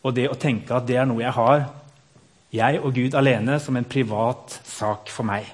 og 0.00 0.14
det 0.16 0.30
å 0.30 0.38
tenke 0.40 0.72
at 0.72 0.86
det 0.88 0.96
er 0.96 1.08
noe 1.08 1.20
jeg 1.20 1.36
har, 1.36 1.66
jeg 2.50 2.80
og 2.80 2.94
Gud 2.96 3.16
alene, 3.18 3.58
som 3.60 3.76
en 3.76 3.86
privat 3.86 4.56
sak 4.66 5.10
for 5.12 5.28
meg. 5.28 5.44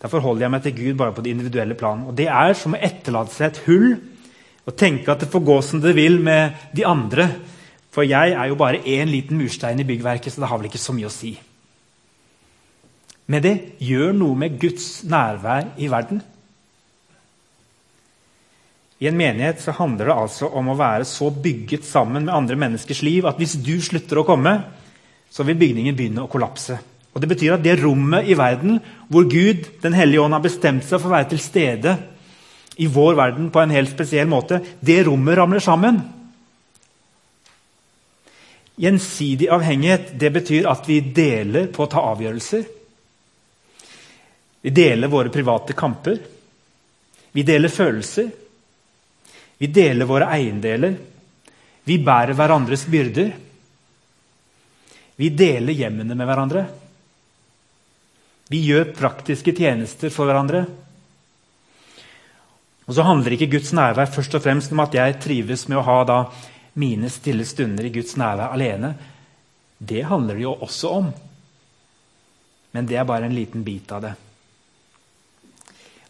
Da 0.00 0.08
forholder 0.10 0.46
jeg 0.46 0.54
meg 0.54 0.64
til 0.64 0.76
Gud 0.78 0.98
bare 0.98 1.14
på 1.14 1.22
det 1.22 1.34
individuelle 1.34 1.76
plan. 1.78 2.06
Og 2.08 2.16
Det 2.16 2.26
er 2.26 2.56
som 2.58 2.74
å 2.74 2.80
etterlate 2.80 3.36
seg 3.36 3.50
et 3.50 3.62
hull 3.68 3.90
og 4.66 4.76
tenke 4.76 5.12
at 5.12 5.22
det 5.22 5.30
får 5.30 5.44
gå 5.44 5.56
som 5.64 5.80
det 5.82 5.94
vil 5.96 6.18
med 6.24 6.56
de 6.76 6.86
andre. 6.88 7.28
For 8.00 8.08
jeg 8.08 8.32
er 8.32 8.46
jo 8.48 8.56
bare 8.56 8.80
én 8.88 9.10
liten 9.12 9.36
murstein 9.36 9.82
i 9.82 9.84
byggverket, 9.84 10.32
så 10.32 10.40
det 10.40 10.48
har 10.48 10.56
vel 10.56 10.70
ikke 10.70 10.78
så 10.80 10.94
mye 10.96 11.08
å 11.10 11.12
si. 11.12 11.34
Men 13.28 13.42
det 13.44 13.50
gjør 13.84 14.14
noe 14.16 14.38
med 14.40 14.54
Guds 14.62 15.02
nærvær 15.04 15.74
i 15.76 15.88
verden. 15.92 16.22
I 19.04 19.10
en 19.10 19.18
menighet 19.20 19.60
så 19.60 19.74
handler 19.76 20.08
det 20.08 20.14
altså 20.16 20.48
om 20.48 20.70
å 20.72 20.76
være 20.80 21.04
så 21.10 21.28
bygget 21.28 21.84
sammen 21.84 22.24
med 22.24 22.32
andre 22.32 22.56
menneskers 22.62 23.02
liv 23.04 23.28
at 23.28 23.36
hvis 23.36 23.58
du 23.60 23.74
slutter 23.84 24.22
å 24.22 24.24
komme, 24.30 24.54
så 25.28 25.44
vil 25.44 25.58
bygningen 25.60 25.98
begynne 25.98 26.24
å 26.24 26.30
kollapse. 26.32 26.78
Og 27.12 27.20
Det 27.20 27.28
betyr 27.34 27.58
at 27.58 27.64
det 27.66 27.74
rommet 27.82 28.30
i 28.32 28.38
verden 28.38 28.78
hvor 29.12 29.28
Gud, 29.28 29.66
Den 29.82 29.92
hellige 29.92 30.22
ånd, 30.24 30.32
har 30.32 30.40
bestemt 30.40 30.88
seg 30.88 31.02
for 31.02 31.10
å 31.12 31.18
være 31.18 31.28
til 31.34 31.42
stede 31.44 31.98
i 32.80 32.88
vår 32.88 33.20
verden 33.20 33.52
på 33.52 33.60
en 33.60 33.76
helt 33.76 33.92
spesiell 33.92 34.32
måte, 34.32 34.62
det 34.80 35.02
rommet 35.04 35.36
ramler 35.36 35.60
sammen. 35.60 36.00
Gjensidig 38.80 39.50
avhengighet 39.52 40.14
det 40.20 40.30
betyr 40.32 40.68
at 40.70 40.86
vi 40.88 41.00
deler 41.14 41.68
på 41.72 41.84
å 41.84 41.90
ta 41.90 42.04
avgjørelser. 42.14 42.62
Vi 44.60 44.72
deler 44.72 45.12
våre 45.12 45.32
private 45.32 45.76
kamper. 45.76 46.16
Vi 47.32 47.44
deler 47.44 47.72
følelser. 47.72 48.30
Vi 49.60 49.68
deler 49.68 50.08
våre 50.08 50.30
eiendeler. 50.32 50.96
Vi 51.84 51.98
bærer 52.00 52.36
hverandres 52.36 52.86
byrder. 52.88 53.32
Vi 55.20 55.28
deler 55.36 55.76
hjemmene 55.76 56.16
med 56.16 56.28
hverandre. 56.28 56.62
Vi 58.50 58.62
gjør 58.64 58.94
praktiske 58.96 59.52
tjenester 59.56 60.12
for 60.12 60.28
hverandre. 60.28 60.64
Og 62.88 62.96
så 62.96 63.04
handler 63.06 63.36
ikke 63.36 63.52
Guds 63.52 63.74
nærvær 63.76 64.08
først 64.10 64.34
og 64.34 64.42
fremst 64.42 64.72
om 64.72 64.80
at 64.82 64.96
jeg 64.96 65.20
trives 65.22 65.68
med 65.68 65.78
å 65.78 65.84
ha 65.86 65.98
mine 66.78 67.10
stille 67.10 67.44
stunder 67.44 67.86
i 67.86 67.92
Guds 67.94 68.16
nærvær 68.16 68.54
alene. 68.54 68.94
Det 69.78 70.04
handler 70.06 70.34
det 70.34 70.44
jo 70.44 70.54
også 70.54 70.90
om. 71.00 71.12
Men 72.72 72.86
det 72.86 72.96
er 72.96 73.08
bare 73.08 73.26
en 73.26 73.34
liten 73.34 73.64
bit 73.64 73.92
av 73.92 74.04
det. 74.04 74.12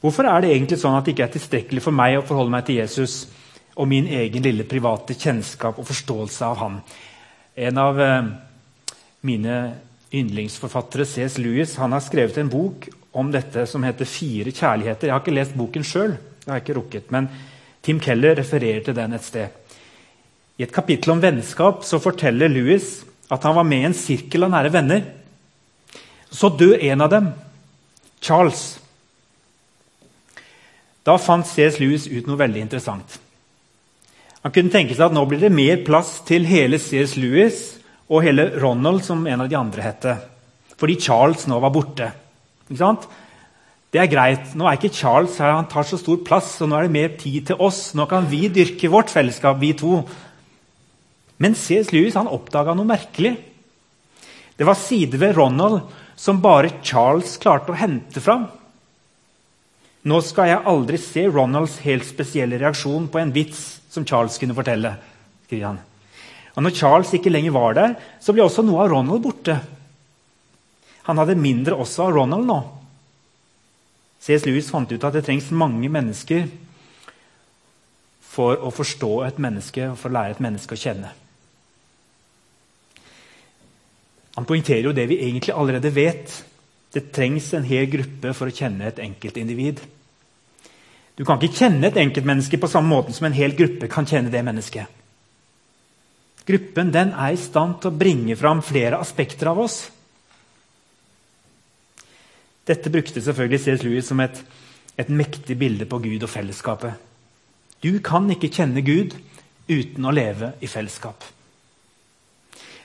Hvorfor 0.00 0.25
er 0.25 0.40
det 0.40 0.55
egentlig 0.55 0.81
sånn 0.81 0.97
at 0.97 1.05
det 1.05 1.14
ikke 1.14 1.26
er 1.29 1.35
tilstrekkelig 1.35 1.83
for 1.85 1.97
meg 1.97 2.19
å 2.19 2.25
forholde 2.25 2.52
meg 2.55 2.64
til 2.69 2.81
Jesus 2.81 3.26
og 3.76 3.88
min 3.88 4.09
egen 4.09 4.45
lille 4.45 4.64
private 4.69 5.14
kjennskap 5.17 5.79
og 5.79 5.87
forståelse 5.88 6.47
av 6.47 6.57
ham. 6.61 6.81
En 7.57 7.79
av 7.81 8.00
eh, 8.00 8.31
mine 9.29 9.57
yndlingsforfattere, 10.12 11.07
C.S. 11.07 11.38
Lewis, 11.38 11.76
han 11.81 11.95
har 11.95 12.02
skrevet 12.05 12.40
en 12.40 12.50
bok 12.50 12.88
om 13.12 13.31
dette 13.33 13.67
som 13.67 13.85
heter 13.85 14.05
'Fire 14.05 14.50
kjærligheter'. 14.50 15.07
Jeg 15.07 15.14
har 15.14 15.23
ikke 15.23 15.37
lest 15.37 15.57
boken 15.57 15.85
sjøl, 15.85 16.17
men 17.11 17.29
Tim 17.83 18.00
Keller 18.00 18.37
refererer 18.37 18.85
til 18.85 18.95
den 18.95 19.12
et 19.12 19.25
sted. 19.25 19.60
I 20.61 20.67
et 20.67 20.75
kapittel 20.76 21.14
om 21.14 21.23
vennskap 21.23 21.87
så 21.88 21.97
forteller 22.02 22.52
Lewis 22.52 22.99
at 23.33 23.47
han 23.49 23.57
var 23.57 23.64
med 23.64 23.81
i 23.81 23.88
en 23.88 23.97
sirkel 23.97 24.45
av 24.45 24.52
nære 24.52 24.73
venner. 24.75 25.07
Så 26.29 26.50
døde 26.52 26.83
en 26.90 27.00
av 27.00 27.09
dem, 27.09 27.31
Charles. 28.21 28.64
Da 31.07 31.17
fant 31.17 31.49
C.S. 31.49 31.81
Lewis 31.81 32.05
ut 32.11 32.29
noe 32.29 32.37
veldig 32.43 32.67
interessant. 32.67 33.17
Han 34.45 34.52
kunne 34.52 34.73
tenke 34.73 34.93
seg 34.93 35.09
at 35.09 35.17
nå 35.17 35.25
blir 35.31 35.40
det 35.40 35.52
mer 35.52 35.81
plass 35.87 36.19
til 36.29 36.45
hele 36.49 36.76
C.S. 36.76 37.17
Lewis 37.17 37.64
og 38.11 38.26
hele 38.26 38.50
Ronald, 38.61 39.00
som 39.07 39.25
en 39.25 39.47
av 39.47 39.49
de 39.49 39.57
andre 39.57 39.85
hette. 39.87 40.17
Fordi 40.76 41.00
Charles 41.00 41.49
nå 41.49 41.57
var 41.62 41.73
borte. 41.73 42.12
Det 42.69 44.00
er 44.00 44.12
greit. 44.12 44.52
Nå 44.55 44.69
er 44.69 44.76
ikke 44.76 44.93
Charles 44.93 45.40
her, 45.40 45.57
han 45.57 45.73
tar 45.73 45.88
så 45.88 45.97
stor 46.00 46.21
plass, 46.26 46.59
og 46.61 46.69
nå 46.69 46.76
er 46.76 46.88
det 46.88 46.99
mer 47.00 47.14
tid 47.21 47.49
til 47.49 47.62
oss. 47.64 47.95
Nå 47.97 48.05
kan 48.11 48.29
vi 48.29 48.50
dyrke 48.52 48.93
vårt 48.93 49.12
fellesskap, 49.12 49.57
vi 49.62 49.73
to. 49.79 50.02
Men 51.40 51.56
C.S. 51.56 51.88
Lewis 51.94 52.18
han 52.18 52.28
oppdaga 52.28 52.75
noe 52.76 52.88
merkelig. 52.88 53.32
Det 54.61 54.66
var 54.68 54.76
sider 54.76 55.20
ved 55.23 55.38
Ronald 55.38 55.80
som 56.20 56.42
bare 56.44 56.82
Charles 56.85 57.38
klarte 57.40 57.73
å 57.73 57.78
hente 57.80 58.20
fram. 58.20 58.44
Nå 60.04 60.18
skal 60.25 60.50
jeg 60.50 60.64
aldri 60.68 60.99
se 61.00 61.25
Ronalds 61.28 61.78
helt 61.85 62.04
spesielle 62.09 62.59
reaksjon 62.61 63.09
på 63.12 63.20
en 63.20 63.32
vits 63.32 63.62
som 63.92 64.04
Charles 64.04 64.37
kunne 64.40 64.56
fortelle. 64.56 64.94
skriver 65.47 65.66
han. 65.66 65.80
Og 66.56 66.64
når 66.66 66.76
Charles 66.76 67.12
ikke 67.16 67.32
lenger 67.32 67.56
var 67.56 67.75
der, 67.76 67.94
så 68.20 68.32
ble 68.37 68.44
også 68.44 68.64
noe 68.66 68.85
av 68.85 68.90
Ronald 68.92 69.23
borte. 69.25 69.56
Han 71.09 71.18
hadde 71.20 71.40
mindre 71.40 71.78
også 71.80 72.04
av 72.04 72.14
Ronald 72.18 72.44
nå. 72.49 72.59
C.S. 74.20 74.44
Lewis 74.44 74.68
fant 74.68 74.92
ut 74.92 75.04
at 75.04 75.16
det 75.16 75.25
trengs 75.25 75.49
mange 75.56 75.88
mennesker 75.88 76.50
for 78.30 78.61
å 78.61 78.68
forstå 78.73 79.12
et 79.25 79.40
menneske 79.40 79.88
og 79.88 79.97
for 79.99 80.12
å 80.12 80.18
lære 80.18 80.37
et 80.37 80.44
menneske 80.44 80.76
å 80.76 80.80
kjenne. 80.80 81.16
Han 84.40 84.49
poengterer 84.49 84.87
jo 84.88 84.97
det 84.97 85.04
vi 85.11 85.18
egentlig 85.20 85.52
allerede 85.52 85.90
vet. 85.92 86.32
Det 86.94 87.11
trengs 87.12 87.50
en 87.52 87.66
hel 87.68 87.85
gruppe 87.92 88.32
for 88.32 88.49
å 88.49 88.54
kjenne 88.56 88.87
et 88.88 89.00
enkeltindivid. 89.04 89.82
Du 91.12 91.26
kan 91.28 91.37
ikke 91.37 91.59
kjenne 91.59 91.90
et 91.90 91.99
enkeltmenneske 92.00 92.56
på 92.56 92.70
samme 92.73 92.88
måte 92.88 93.12
som 93.12 93.26
en 93.28 93.37
hel 93.37 93.52
gruppe 93.59 93.90
kan 93.92 94.09
kjenne 94.09 94.32
det 94.32 94.40
mennesket. 94.47 94.88
Gruppen 96.49 96.88
den 96.94 97.12
er 97.12 97.35
i 97.35 97.42
stand 97.42 97.82
til 97.82 97.90
å 97.90 97.99
bringe 98.00 98.38
fram 98.40 98.62
flere 98.64 99.02
aspekter 99.04 99.50
av 99.52 99.61
oss. 99.61 99.82
Dette 102.64 102.88
brukte 102.88 103.20
selvfølgelig 103.20 103.61
C.S. 103.61 103.85
Lewis 103.85 104.09
som 104.09 104.25
et, 104.25 104.40
et 104.97 105.12
mektig 105.12 105.59
bilde 105.61 105.85
på 105.85 106.00
Gud 106.00 106.25
og 106.25 106.32
fellesskapet. 106.32 106.97
Du 107.85 107.92
kan 108.00 108.25
ikke 108.32 108.49
kjenne 108.56 108.80
Gud 108.88 109.18
uten 109.68 110.09
å 110.09 110.16
leve 110.16 110.54
i 110.64 110.73
fellesskap. 110.73 111.28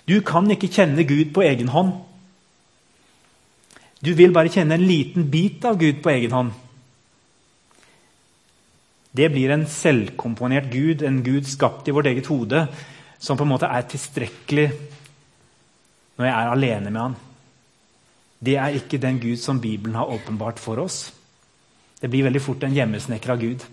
Du 0.05 0.19
kan 0.21 0.49
ikke 0.53 0.69
kjenne 0.69 1.05
Gud 1.07 1.33
på 1.33 1.41
egen 1.45 1.71
hånd. 1.73 1.95
Du 4.05 4.13
vil 4.13 4.33
bare 4.33 4.51
kjenne 4.53 4.77
en 4.77 4.85
liten 4.85 5.29
bit 5.33 5.65
av 5.65 5.79
Gud 5.81 6.03
på 6.05 6.11
egen 6.13 6.33
hånd. 6.35 6.51
Det 9.15 9.29
blir 9.31 9.53
en 9.53 9.63
selvkomponert 9.71 10.67
Gud, 10.69 11.01
en 11.01 11.23
Gud 11.23 11.47
skapt 11.47 11.87
i 11.87 11.93
vårt 11.95 12.09
eget 12.11 12.27
hode, 12.29 12.67
som 13.17 13.37
på 13.37 13.45
en 13.45 13.53
måte 13.53 13.69
er 13.71 13.87
tilstrekkelig 13.89 14.67
når 16.15 16.27
jeg 16.27 16.35
er 16.35 16.51
alene 16.51 16.91
med 16.91 17.01
han. 17.01 17.15
Det 18.45 18.57
er 18.61 18.75
ikke 18.77 18.99
den 19.01 19.17
Gud 19.23 19.39
som 19.41 19.61
Bibelen 19.63 19.95
har 19.97 20.11
åpenbart 20.11 20.59
for 20.61 20.83
oss. 20.83 21.07
Det 22.01 22.11
blir 22.11 22.27
veldig 22.27 22.43
fort 22.43 22.63
en 22.67 22.75
hjemmesnekra 22.75 23.39
Gud. 23.39 23.63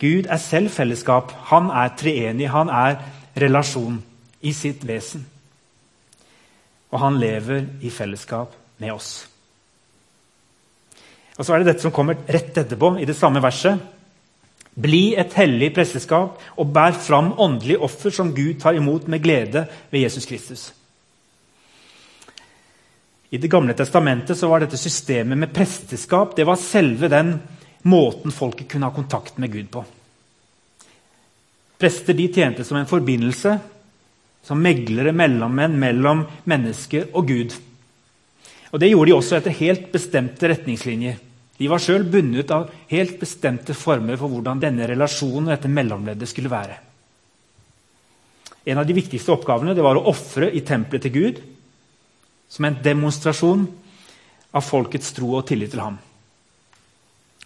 Gud 0.00 0.28
er 0.28 0.40
selv 0.40 0.70
fellesskap. 0.70 1.32
Han 1.50 1.72
er 1.72 1.96
treenig. 1.98 2.48
Han 2.52 2.68
er 2.68 3.00
relasjon 3.40 3.98
i 4.40 4.52
sitt 4.56 4.84
vesen. 4.88 5.26
Og 6.90 6.98
han 7.02 7.18
lever 7.20 7.66
i 7.84 7.90
fellesskap 7.92 8.54
med 8.80 8.92
oss. 8.94 9.12
Og 11.38 11.46
så 11.46 11.54
er 11.54 11.62
det 11.62 11.70
dette 11.70 11.84
som 11.84 11.94
kommer 11.94 12.18
rett 12.28 12.56
etterpå, 12.58 12.96
i 13.00 13.08
det 13.08 13.16
samme 13.16 13.40
verset. 13.40 13.78
Bli 14.80 15.14
et 15.18 15.32
hellig 15.38 15.70
presteskap 15.74 16.40
og 16.60 16.74
bær 16.74 16.96
fram 17.00 17.32
åndelige 17.40 17.80
offer 17.82 18.12
som 18.14 18.34
Gud 18.36 18.60
tar 18.60 18.76
imot 18.78 19.08
med 19.10 19.22
glede 19.22 19.64
ved 19.90 20.04
Jesus 20.04 20.28
Kristus. 20.28 20.70
I 23.30 23.38
Det 23.38 23.50
gamle 23.50 23.74
testamentet 23.78 24.42
var 24.42 24.60
dette 24.60 24.78
systemet 24.78 25.38
med 25.38 25.52
presteskap 25.54 26.34
det 26.36 26.46
var 26.46 26.58
selve 26.58 27.08
den 27.08 27.36
måten 27.82 28.34
folket 28.34 28.68
kunne 28.68 28.88
ha 28.88 28.94
kontakt 28.94 29.38
med 29.38 29.52
Gud 29.52 29.70
på. 29.70 29.84
Prester 31.80 32.14
de 32.14 32.26
tjente 32.28 32.64
som 32.64 32.76
en 32.76 32.90
forbindelse, 32.90 33.58
som 34.42 34.60
meglere, 34.62 35.12
mellommenn 35.12 35.76
mellom 35.78 36.24
mennesker 36.48 37.10
og 37.14 37.28
Gud. 37.28 37.56
Og 38.70 38.80
Det 38.80 38.90
gjorde 38.90 39.10
de 39.10 39.16
også 39.16 39.36
etter 39.38 39.58
helt 39.60 39.90
bestemte 39.92 40.48
retningslinjer. 40.48 41.18
De 41.60 41.68
var 41.68 41.82
sjøl 41.82 42.06
bundet 42.08 42.52
av 42.54 42.70
helt 42.88 43.18
bestemte 43.20 43.74
former 43.76 44.16
for 44.16 44.32
hvordan 44.32 44.62
denne 44.62 44.86
relasjonen 44.88 45.50
og 45.50 45.52
dette 45.52 45.68
mellomleddet 45.68 46.30
skulle 46.30 46.52
være. 46.52 46.78
En 48.64 48.80
av 48.80 48.86
de 48.86 48.96
viktigste 48.96 49.32
oppgavene 49.34 49.74
var 49.76 49.98
å 49.98 50.06
ofre 50.08 50.50
i 50.52 50.62
tempelet 50.64 51.04
til 51.04 51.14
Gud 51.16 51.40
som 52.50 52.66
en 52.66 52.78
demonstrasjon 52.82 53.66
av 54.56 54.64
folkets 54.66 55.12
tro 55.16 55.34
og 55.36 55.46
tillit 55.48 55.72
til 55.74 55.82
ham. 55.82 55.98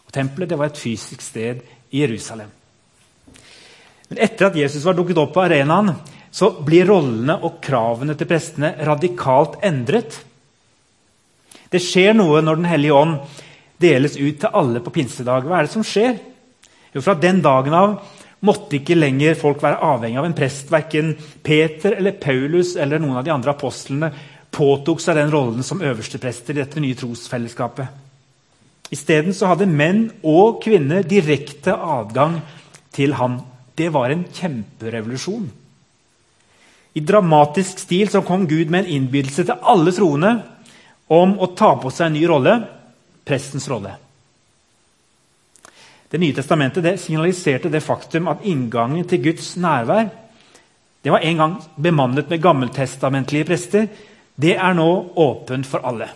Og 0.04 0.12
tempelet 0.14 0.54
var 0.56 0.70
et 0.70 0.80
fysisk 0.80 1.22
sted 1.24 1.64
i 1.90 2.02
Jerusalem. 2.04 2.50
Men 4.10 4.20
etter 4.24 4.48
at 4.48 4.56
Jesus 4.58 4.84
var 4.86 4.96
dukket 4.96 5.18
opp 5.20 5.32
på 5.34 5.42
arenaen, 5.44 5.94
så 6.34 6.50
blir 6.66 6.88
rollene 6.90 7.36
og 7.46 7.60
kravene 7.62 8.16
til 8.18 8.26
prestene 8.26 8.72
radikalt 8.86 9.60
endret. 9.62 10.16
Det 11.70 11.78
skjer 11.82 12.16
noe 12.16 12.42
når 12.42 12.58
Den 12.58 12.70
hellige 12.72 12.98
ånd 12.98 13.14
deles 13.82 14.18
ut 14.18 14.40
til 14.42 14.50
alle 14.50 14.82
på 14.82 14.92
pinsedag. 14.94 15.46
Hva 15.46 15.60
er 15.60 15.68
det 15.68 15.74
som 15.76 15.86
skjer? 15.86 16.18
Jo, 16.94 17.02
Fra 17.02 17.14
den 17.14 17.40
dagen 17.42 17.74
av 17.74 17.96
måtte 18.44 18.80
ikke 18.80 18.98
lenger 18.98 19.38
folk 19.38 19.62
være 19.62 19.80
avhengig 19.82 20.18
av 20.20 20.28
en 20.28 20.36
prest. 20.36 20.70
Verken 20.74 21.14
Peter 21.42 21.96
eller 21.98 22.18
Paulus 22.18 22.74
eller 22.76 23.02
noen 23.02 23.20
av 23.22 23.26
de 23.26 23.34
andre 23.34 23.54
apostlene 23.54 24.10
påtok 24.54 25.00
seg 25.02 25.18
den 25.18 25.32
rollen 25.34 25.66
som 25.66 25.82
øversteprester 25.82 26.54
i 26.54 26.62
dette 26.62 26.82
nye 26.82 26.98
trosfellesskapet. 26.98 28.02
Isteden 28.94 29.34
hadde 29.34 29.70
menn 29.70 30.08
og 30.22 30.62
kvinner 30.62 31.06
direkte 31.06 31.74
adgang 31.74 32.40
til 32.94 33.14
ham. 33.18 33.40
Det 33.74 33.90
var 33.94 34.10
en 34.10 34.26
kjemperevolusjon. 34.34 35.46
I 36.94 37.02
dramatisk 37.02 37.82
stil 37.82 38.10
så 38.10 38.22
kom 38.22 38.46
Gud 38.46 38.70
med 38.70 38.84
en 38.84 38.96
innbydelse 38.96 39.44
til 39.48 39.66
alle 39.66 39.92
troende 39.94 40.34
om 41.12 41.36
å 41.42 41.50
ta 41.58 41.74
på 41.80 41.90
seg 41.92 42.08
en 42.08 42.16
ny 42.18 42.24
rolle 42.30 42.54
prestens 43.26 43.66
rolle. 43.70 43.96
Det 46.10 46.20
nye 46.22 46.36
testamentet 46.36 46.84
det 46.84 46.98
signaliserte 47.02 47.72
det 47.72 47.82
faktum 47.82 48.28
at 48.30 48.44
inngangen 48.46 49.06
til 49.10 49.24
Guds 49.24 49.56
nærvær 49.58 50.12
det 51.04 51.12
var 51.12 51.20
en 51.20 51.36
gang 51.36 51.54
bemannet 51.76 52.30
med 52.32 52.40
gammeltestamentlige 52.40 53.44
prester. 53.44 53.88
Det 54.40 54.54
er 54.56 54.76
nå 54.76 54.86
åpent 55.20 55.66
for 55.68 55.84
alle. 55.84 56.06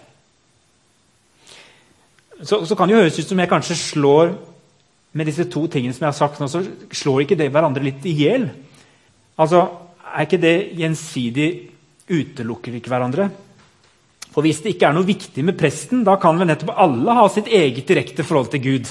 Så, 2.41 2.63
så 2.65 2.77
kan 2.79 2.89
det 2.89 2.97
høres 2.97 3.19
ut 3.19 3.29
som 3.29 3.43
jeg 3.43 3.51
kanskje 3.51 3.77
slår 3.77 4.33
med 5.13 5.29
disse 5.29 5.45
to 5.51 5.67
tingene 5.69 5.93
som 5.93 6.07
jeg 6.07 6.13
har 6.13 6.17
sagt 6.17 6.41
nå, 6.41 6.49
så 6.49 6.63
slår 6.95 7.27
ikke 7.27 7.37
det 7.37 7.51
hverandre 7.53 7.85
litt 7.85 8.07
i 8.09 8.15
hjel. 8.17 8.49
Altså, 9.37 9.67
er 10.15 10.27
ikke 10.27 10.41
det 10.43 10.57
gjensidig 10.79 11.49
utelukker 12.09 12.73
vi 12.73 12.81
ikke 12.81 12.93
hverandre? 12.93 13.29
For 14.33 14.45
Hvis 14.45 14.63
det 14.63 14.75
ikke 14.75 14.91
er 14.91 14.97
noe 14.97 15.09
viktig 15.09 15.43
med 15.45 15.57
presten, 15.59 16.05
da 16.07 16.19
kan 16.21 16.39
vel 16.39 16.51
nettopp 16.51 16.77
alle 16.77 17.17
ha 17.17 17.27
sitt 17.33 17.49
eget 17.49 17.89
direkte 17.89 18.27
forhold 18.27 18.53
til 18.53 18.63
Gud. 18.63 18.91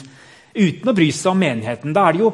Uten 0.58 0.90
å 0.90 0.96
bry 0.98 1.08
seg 1.14 1.32
om 1.32 1.40
menigheten. 1.40 1.94
Da 1.96 2.08
er 2.08 2.18
det 2.18 2.24
jo 2.26 2.32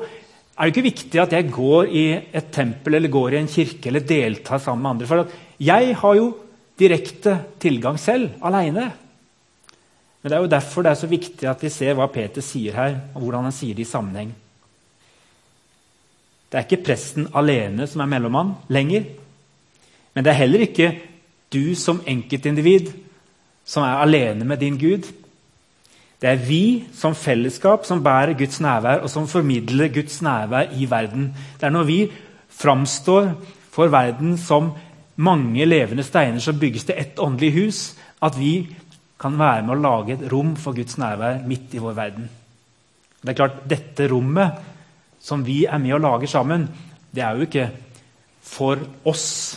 er 0.53 0.69
det 0.69 0.73
ikke 0.75 0.85
viktig 0.85 1.19
at 1.21 1.31
jeg 1.33 1.49
går 1.49 1.87
i 1.89 2.03
et 2.13 2.51
tempel 2.53 2.93
eller 2.93 3.09
går 3.09 3.33
i 3.33 3.39
en 3.41 3.49
kirke 3.49 3.89
eller 3.89 4.05
deltar 4.05 4.61
sammen 4.61 4.83
med 4.83 4.91
andre. 4.91 5.07
For 5.09 5.63
jeg 5.65 5.95
har 5.97 6.17
jo 6.19 6.27
direkte 6.77 7.33
tilgang 7.61 7.97
selv, 8.01 8.35
aleine. 8.45 8.91
Men 10.21 10.29
det 10.29 10.37
er 10.37 10.45
jo 10.45 10.53
derfor 10.53 10.85
det 10.85 10.93
er 10.93 11.01
så 11.01 11.09
viktig 11.09 11.49
at 11.49 11.65
vi 11.65 11.73
ser 11.73 11.97
hva 11.97 12.07
Peter 12.13 12.45
sier 12.45 12.77
her, 12.77 12.93
og 13.15 13.25
hvordan 13.25 13.49
han 13.49 13.55
sier 13.55 13.75
det 13.75 13.87
i 13.87 13.89
sammenheng. 13.89 14.29
Det 16.53 16.59
er 16.59 16.67
ikke 16.67 16.83
presten 16.85 17.25
alene 17.33 17.87
som 17.89 18.03
er 18.03 18.09
mellommann 18.11 18.51
lenger. 18.69 19.07
Men 20.13 20.25
det 20.25 20.29
er 20.29 20.37
heller 20.43 20.61
ikke 20.67 20.91
du 21.49 21.73
som 21.73 22.03
enkeltindivid 22.05 22.91
som 23.65 23.81
er 23.81 24.03
alene 24.03 24.45
med 24.45 24.61
din 24.61 24.77
Gud. 24.77 25.07
Det 26.21 26.29
er 26.29 26.43
vi 26.45 26.83
som 26.93 27.15
fellesskap 27.17 27.87
som 27.89 28.03
bærer 28.05 28.37
Guds 28.37 28.61
nærvær, 28.61 29.01
og 29.01 29.09
som 29.09 29.25
formidler 29.27 29.89
Guds 29.95 30.21
nærvær 30.21 30.69
i 30.77 30.85
verden. 30.91 31.31
Det 31.57 31.65
er 31.65 31.73
når 31.73 31.83
vi 31.89 31.97
framstår 32.49 33.31
for 33.73 33.89
verden 33.89 34.37
som 34.37 34.75
mange 35.15 35.65
levende 35.65 36.05
steiner 36.05 36.39
som 36.39 36.59
bygges 36.59 36.85
til 36.85 36.95
ett 36.97 37.17
åndelig 37.19 37.53
hus, 37.57 37.81
at 38.21 38.37
vi 38.39 38.67
kan 39.19 39.39
være 39.39 39.65
med 39.65 39.73
å 39.73 39.81
lage 39.81 40.13
et 40.13 40.29
rom 40.31 40.53
for 40.55 40.77
Guds 40.77 41.01
nærvær 41.01 41.41
midt 41.47 41.73
i 41.73 41.81
vår 41.81 41.97
verden. 41.97 42.29
Det 43.23 43.33
er 43.33 43.39
klart, 43.41 43.63
Dette 43.69 44.07
rommet 44.11 44.72
som 45.23 45.45
vi 45.45 45.63
er 45.65 45.79
med 45.79 45.95
og 45.95 46.03
lager 46.03 46.31
sammen, 46.31 46.67
det 47.13 47.23
er 47.23 47.37
jo 47.37 47.47
ikke 47.47 47.69
for 48.43 48.81
oss. 49.07 49.55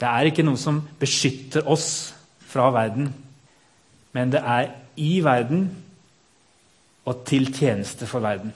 Det 0.00 0.08
er 0.08 0.30
ikke 0.30 0.44
noe 0.46 0.58
som 0.58 0.82
beskytter 1.00 1.68
oss 1.70 1.88
fra 2.50 2.66
verden, 2.74 3.12
men 4.14 4.34
det 4.34 4.42
er 4.42 4.72
i 5.00 5.18
verden 5.24 5.68
og 7.04 7.24
til 7.28 7.50
tjeneste 7.54 8.08
for 8.10 8.24
verden. 8.24 8.52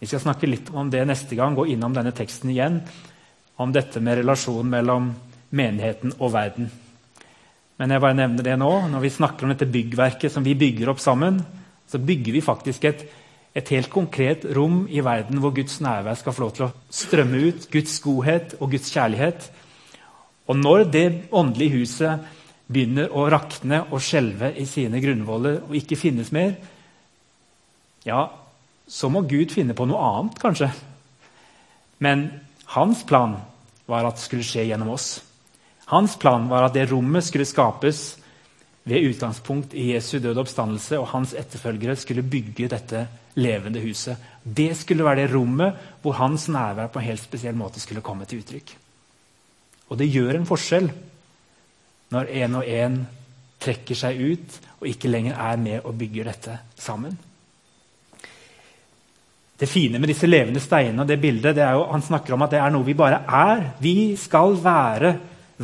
Vi 0.00 0.08
skal 0.08 0.20
snakke 0.20 0.48
litt 0.50 0.68
om 0.74 0.90
det 0.92 1.00
neste 1.08 1.36
gang, 1.38 1.54
gå 1.56 1.66
innom 1.72 1.94
denne 1.96 2.12
teksten 2.12 2.50
igjen. 2.52 2.80
Om 3.56 3.70
dette 3.72 4.02
med 4.02 4.18
relasjonen 4.18 4.72
mellom 4.72 5.06
menigheten 5.54 6.16
og 6.18 6.32
verden. 6.34 6.66
Men 7.78 7.94
jeg 7.94 8.02
bare 8.02 8.18
nevner 8.18 8.46
det 8.46 8.56
nå. 8.60 8.70
Når 8.90 9.04
vi 9.04 9.12
snakker 9.14 9.46
om 9.46 9.54
dette 9.54 9.70
byggverket 9.70 10.32
som 10.34 10.44
vi 10.44 10.56
bygger 10.58 10.90
opp 10.92 11.00
sammen, 11.02 11.38
så 11.88 12.00
bygger 12.02 12.36
vi 12.36 12.42
faktisk 12.44 12.84
et, 12.90 13.06
et 13.54 13.70
helt 13.70 13.90
konkret 13.90 14.44
rom 14.56 14.84
i 14.90 15.02
verden 15.04 15.38
hvor 15.42 15.54
Guds 15.54 15.78
nærvær 15.82 16.18
skal 16.18 16.34
få 16.34 16.42
lov 16.42 16.54
til 16.56 16.66
å 16.66 16.72
strømme 16.90 17.42
ut. 17.48 17.68
Guds 17.70 18.00
godhet 18.02 18.56
og 18.58 18.72
Guds 18.74 18.90
kjærlighet. 18.90 19.46
Og 20.50 20.58
når 20.58 20.88
det 20.90 21.06
åndelige 21.32 21.78
huset 21.78 22.32
begynner 22.66 23.12
å 23.14 23.28
rakne 23.30 23.84
og 23.90 24.02
skjelve 24.02 24.50
i 24.58 24.66
sine 24.68 24.98
grunnvoller 25.04 25.62
og 25.68 25.76
ikke 25.78 26.00
finnes 26.00 26.32
mer, 26.34 26.56
ja, 28.04 28.26
så 28.88 29.08
må 29.08 29.22
Gud 29.28 29.54
finne 29.54 29.76
på 29.76 29.86
noe 29.88 30.02
annet, 30.02 30.40
kanskje. 30.42 30.68
Men 32.04 32.26
hans 32.74 33.04
plan 33.06 33.38
var 33.88 34.08
at 34.08 34.18
det 34.18 34.26
skulle 34.26 34.44
skje 34.44 34.66
gjennom 34.68 34.92
oss. 34.96 35.18
Hans 35.92 36.16
plan 36.20 36.48
var 36.50 36.66
at 36.66 36.74
det 36.76 36.88
rommet 36.90 37.24
skulle 37.24 37.48
skapes 37.48 38.16
ved 38.88 39.12
utgangspunkt 39.12 39.76
i 39.76 39.92
Jesu 39.92 40.18
døde 40.18 40.42
oppstandelse, 40.42 40.98
og 40.98 41.12
hans 41.14 41.32
etterfølgere 41.36 41.96
skulle 41.96 42.24
bygge 42.26 42.68
dette 42.72 43.06
levende 43.40 43.82
huset. 43.82 44.16
Det 44.42 44.72
skulle 44.78 45.04
være 45.04 45.24
det 45.24 45.32
rommet 45.34 45.90
hvor 46.02 46.16
hans 46.20 46.46
nærvær 46.48 46.92
på 46.92 47.00
en 47.00 47.08
helt 47.08 47.22
spesiell 47.22 47.56
måte 47.58 47.82
skulle 47.82 48.04
komme 48.04 48.28
til 48.28 48.42
uttrykk. 48.44 48.74
Og 49.90 49.98
det 50.00 50.10
gjør 50.12 50.38
en 50.38 50.48
forskjell 50.48 50.88
når 52.14 52.30
en 52.44 52.58
og 52.60 52.68
en 52.68 52.98
trekker 53.64 53.98
seg 53.98 54.20
ut 54.20 54.58
og 54.80 54.88
ikke 54.90 55.10
lenger 55.10 55.38
er 55.40 55.60
med 55.60 55.86
og 55.86 55.96
bygger 55.98 56.28
dette 56.30 56.58
sammen. 56.78 57.16
Det 59.54 59.70
fine 59.70 60.00
med 60.02 60.10
disse 60.10 60.26
levende 60.26 60.60
steinene 60.60 61.04
og 61.04 61.08
det 61.08 61.20
bildet, 61.22 61.54
det 61.56 61.62
er 61.62 61.76
jo, 61.78 61.86
han 61.92 62.02
snakker 62.02 62.34
om 62.34 62.42
at 62.44 62.56
det 62.56 62.60
er 62.60 62.72
noe 62.74 62.86
vi 62.86 62.96
bare 62.98 63.22
er. 63.24 63.70
Vi 63.80 64.16
skal 64.20 64.58
være 64.62 65.14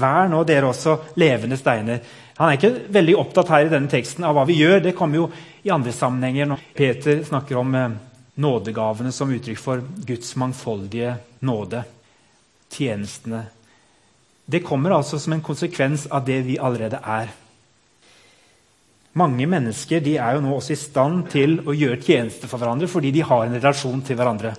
Vær 0.00 0.28
nå 0.30 0.44
dere 0.46 0.68
også 0.70 0.92
levende 1.18 1.56
steiner. 1.59 1.98
Han 2.40 2.48
er 2.48 2.57
ikke 2.57 2.92
veldig 2.96 3.14
opptatt 3.20 3.50
her 3.53 3.66
i 3.66 3.72
denne 3.72 3.92
teksten 3.92 4.24
av 4.24 4.33
hva 4.33 4.46
vi 4.48 4.57
gjør. 4.57 4.79
Det 4.81 4.94
kommer 4.96 5.20
jo 5.20 5.26
i 5.61 5.72
andre 5.74 5.92
sammenhenger 5.92 6.48
når 6.48 6.62
Peter 6.72 7.20
snakker 7.26 7.59
om 7.61 7.74
eh, 7.76 7.98
nådegavene 8.40 9.12
som 9.12 9.33
uttrykk 9.35 9.61
for 9.61 9.83
Guds 10.09 10.33
mangfoldige 10.40 11.18
nåde. 11.44 11.83
Tjenestene. 12.72 13.42
Det 14.48 14.62
kommer 14.64 14.96
altså 14.96 15.20
som 15.20 15.37
en 15.37 15.44
konsekvens 15.44 16.07
av 16.09 16.24
det 16.24 16.40
vi 16.48 16.57
allerede 16.57 17.03
er. 17.05 17.29
Mange 19.20 19.44
mennesker 19.50 20.00
er 20.00 20.38
jo 20.38 20.40
nå 20.40 20.57
også 20.57 20.72
i 20.72 20.81
stand 20.81 21.29
til 21.33 21.59
å 21.66 21.76
gjøre 21.76 22.00
tjeneste 22.00 22.48
for 22.48 22.62
hverandre 22.62 22.88
fordi 22.88 23.12
de 23.14 23.26
har 23.26 23.44
en 23.44 23.59
relasjon 23.59 24.00
til 24.07 24.16
hverandre. 24.16 24.55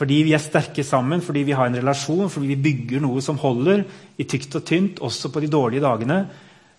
Fordi 0.00 0.22
vi 0.24 0.32
er 0.32 0.40
sterke 0.40 0.80
sammen, 0.86 1.20
fordi 1.20 1.42
vi 1.44 1.52
har 1.52 1.68
en 1.68 1.76
relasjon, 1.76 2.30
fordi 2.32 2.54
vi 2.54 2.62
bygger 2.64 3.02
noe 3.04 3.20
som 3.20 3.36
holder 3.42 3.82
i 4.16 4.24
tykt 4.24 4.54
og 4.56 4.64
tynt, 4.64 5.02
også 5.04 5.28
på 5.28 5.42
de 5.44 5.50
dårlige 5.52 5.84
dagene, 5.84 6.22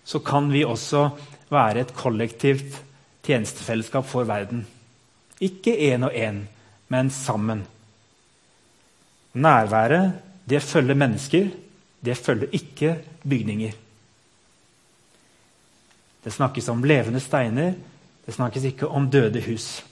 så 0.02 0.18
kan 0.26 0.48
vi 0.50 0.64
også 0.66 1.04
være 1.52 1.84
et 1.84 1.92
kollektivt 1.94 2.80
tjenestefellesskap 3.22 4.08
for 4.10 4.26
verden. 4.26 4.64
Ikke 5.38 5.76
én 5.92 6.02
og 6.08 6.16
én, 6.18 6.42
men 6.90 7.10
sammen. 7.14 7.62
Nærværet, 9.38 10.18
det 10.50 10.62
følger 10.62 10.98
mennesker. 10.98 11.48
Det 12.02 12.18
følger 12.18 12.50
ikke 12.52 12.96
bygninger. 13.22 13.72
Det 16.24 16.32
snakkes 16.32 16.68
om 16.68 16.82
levende 16.82 17.20
steiner, 17.20 17.74
det 18.26 18.34
snakkes 18.34 18.64
ikke 18.64 18.88
om 18.88 19.10
døde 19.10 19.42
hus. 19.46 19.84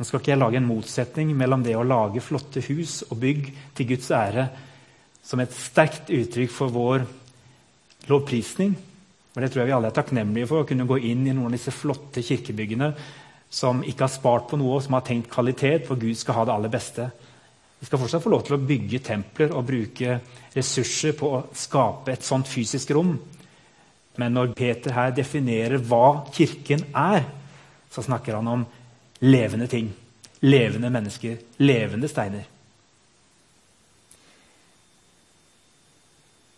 Nå 0.00 0.06
skal 0.08 0.22
ikke 0.22 0.30
jeg 0.32 0.40
lage 0.40 0.56
en 0.56 0.64
motsetning 0.64 1.34
mellom 1.36 1.60
det 1.60 1.74
å 1.76 1.84
lage 1.84 2.22
flotte 2.24 2.62
hus 2.70 3.02
og 3.10 3.18
bygg 3.20 3.50
til 3.76 3.88
Guds 3.90 4.06
ære 4.16 4.46
som 5.20 5.42
et 5.44 5.52
sterkt 5.52 6.08
uttrykk 6.08 6.54
for 6.54 6.72
vår 6.72 7.04
lovprisning. 8.08 8.72
Og 9.34 9.42
det 9.44 9.50
tror 9.52 9.60
jeg 9.60 9.68
vi 9.68 9.74
alle 9.76 9.90
er 9.90 9.98
takknemlige 9.98 10.48
for, 10.48 10.64
å 10.64 10.68
kunne 10.70 10.88
gå 10.88 10.96
inn 11.04 11.26
i 11.26 11.34
noen 11.34 11.50
av 11.50 11.58
disse 11.58 11.74
flotte 11.76 12.24
kirkebyggene 12.24 12.88
som 13.52 13.84
ikke 13.84 14.06
har 14.06 14.14
spart 14.14 14.48
på 14.48 14.56
noe, 14.56 14.80
som 14.80 14.96
har 14.96 15.04
tenkt 15.04 15.28
kvalitet, 15.28 15.84
for 15.84 16.00
Gud 16.00 16.16
skal 16.16 16.38
ha 16.38 16.46
det 16.48 16.56
aller 16.56 16.72
beste. 16.72 17.10
Vi 17.80 17.90
skal 17.90 18.00
fortsatt 18.00 18.24
få 18.24 18.32
lov 18.32 18.48
til 18.48 18.56
å 18.56 18.62
bygge 18.72 19.04
templer 19.04 19.52
og 19.52 19.68
bruke 19.68 20.16
ressurser 20.56 21.12
på 21.20 21.34
å 21.36 21.44
skape 21.52 22.16
et 22.16 22.24
sånt 22.24 22.48
fysisk 22.48 22.96
rom. 22.96 23.18
Men 24.16 24.32
når 24.32 24.56
Peter 24.56 24.96
her 24.96 25.12
definerer 25.12 25.76
hva 25.84 26.22
Kirken 26.32 26.88
er, 26.96 27.26
så 27.92 28.08
snakker 28.08 28.40
han 28.40 28.48
om 28.48 28.68
levende 29.20 29.66
ting. 29.66 29.92
Levende 30.40 30.90
mennesker. 30.90 31.36
Levende 31.56 32.08
steiner. 32.08 32.44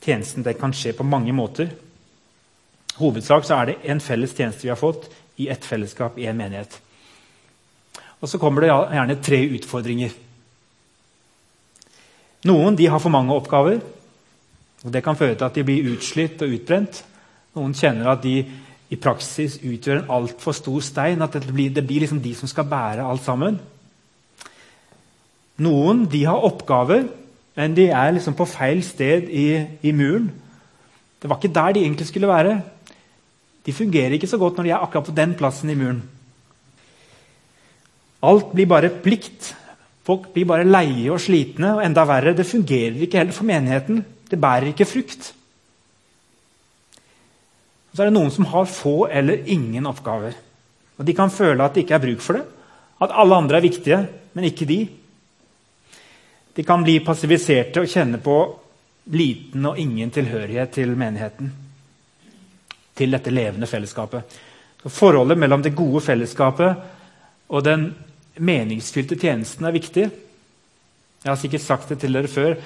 Tjenesten 0.02 0.46
kan 0.58 0.74
skje 0.74 0.92
på 0.92 1.06
mange 1.06 1.32
måter. 1.32 1.70
hovedsak 2.96 3.50
er 3.50 3.66
det 3.66 3.76
en 3.84 4.00
felles 4.00 4.34
tjeneste 4.34 4.62
vi 4.62 4.68
har 4.68 4.76
fått 4.76 5.08
i 5.36 5.48
ett 5.48 5.64
fellesskap 5.64 6.18
i 6.18 6.26
en 6.26 6.36
menighet. 6.36 6.80
Og 8.20 8.28
Så 8.28 8.38
kommer 8.38 8.60
det 8.60 8.68
gjerne 8.68 9.22
tre 9.22 9.38
utfordringer. 9.56 10.10
Noen 12.44 12.78
har 12.78 12.98
for 12.98 13.10
mange 13.10 13.34
oppgaver. 13.34 13.80
og 14.84 14.92
Det 14.92 15.04
kan 15.04 15.16
føre 15.16 15.34
til 15.34 15.44
at 15.44 15.54
de 15.54 15.64
blir 15.64 15.92
utslitt 15.94 16.42
og 16.42 16.48
utbrent. 16.48 17.04
Noen 17.54 17.74
kjenner 17.74 18.08
at 18.12 18.22
de 18.22 18.44
i 18.92 18.98
praksis 19.00 19.56
utgjør 19.64 20.02
en 20.02 20.10
altfor 20.18 20.56
stor 20.56 20.82
stein. 20.84 21.24
At 21.24 21.38
det 21.38 21.48
blir, 21.48 21.72
det 21.72 21.84
blir 21.86 22.04
liksom 22.04 22.20
de 22.22 22.34
som 22.36 22.50
skal 22.50 22.68
bære 22.68 23.06
alt 23.06 23.24
sammen. 23.24 23.58
Noen 25.62 26.06
de 26.10 26.24
har 26.26 26.44
oppgaver, 26.44 27.06
men 27.56 27.74
de 27.76 27.88
er 27.92 28.14
liksom 28.16 28.36
på 28.36 28.48
feil 28.48 28.82
sted 28.84 29.28
i, 29.28 29.46
i, 29.84 29.92
muren. 29.92 30.30
Det 31.20 31.30
var 31.30 31.38
ikke 31.38 31.54
der 31.54 31.76
de 31.76 31.84
egentlig 31.84 32.08
skulle 32.08 32.30
være. 32.30 32.60
De 33.62 33.74
fungerer 33.76 34.16
ikke 34.16 34.30
så 34.30 34.40
godt 34.40 34.58
når 34.58 34.66
de 34.66 34.72
er 34.74 34.84
akkurat 34.84 35.06
på 35.06 35.16
den 35.16 35.34
plassen 35.38 35.70
i 35.70 35.76
muren. 35.78 36.00
Alt 38.22 38.52
blir 38.54 38.70
bare 38.70 38.90
plikt. 39.02 39.52
Folk 40.06 40.32
blir 40.34 40.48
bare 40.50 40.66
leie 40.66 41.10
og 41.14 41.20
slitne. 41.22 41.76
Og 41.76 41.84
enda 41.84 42.04
verre, 42.08 42.34
det 42.34 42.48
fungerer 42.48 43.04
ikke 43.04 43.20
heller 43.20 43.36
for 43.36 43.46
menigheten. 43.46 44.02
Det 44.30 44.40
bærer 44.40 44.72
ikke 44.72 44.88
frukt. 44.88 45.32
Og 47.92 47.96
så 47.96 48.02
er 48.02 48.08
det 48.08 48.16
noen 48.16 48.32
som 48.32 48.48
har 48.48 48.70
få 48.72 48.96
eller 49.12 49.44
ingen 49.52 49.86
oppgaver. 49.86 50.32
Og 50.96 51.04
De 51.04 51.14
kan 51.16 51.30
føle 51.30 51.60
at 51.60 51.74
det 51.76 51.84
ikke 51.84 51.98
er 51.98 52.04
bruk 52.06 52.24
for 52.24 52.38
det, 52.38 52.46
at 53.02 53.12
alle 53.20 53.36
andre 53.36 53.58
er 53.58 53.66
viktige, 53.66 53.98
men 54.32 54.46
ikke 54.48 54.68
de. 54.68 54.78
De 56.56 56.64
kan 56.64 56.84
bli 56.84 57.02
passiviserte 57.04 57.82
og 57.82 57.90
kjenne 57.90 58.20
på 58.22 58.36
liten 59.12 59.66
og 59.68 59.78
ingen 59.80 60.12
tilhørighet 60.14 60.72
til 60.72 60.94
menigheten. 60.96 61.52
Til 62.96 63.12
dette 63.12 63.32
levende 63.32 63.68
fellesskapet. 63.68 64.40
Så 64.82 64.92
Forholdet 64.92 65.38
mellom 65.38 65.62
det 65.62 65.74
gode 65.76 66.00
fellesskapet 66.04 67.50
og 67.52 67.64
den 67.64 67.90
meningsfylte 68.40 69.18
tjenesten 69.20 69.68
er 69.68 69.76
viktig. 69.76 70.06
Jeg 71.22 71.30
har 71.30 71.38
sikkert 71.38 71.64
sagt 71.66 71.92
det 71.92 72.00
til 72.02 72.16
dere 72.16 72.30
før, 72.30 72.56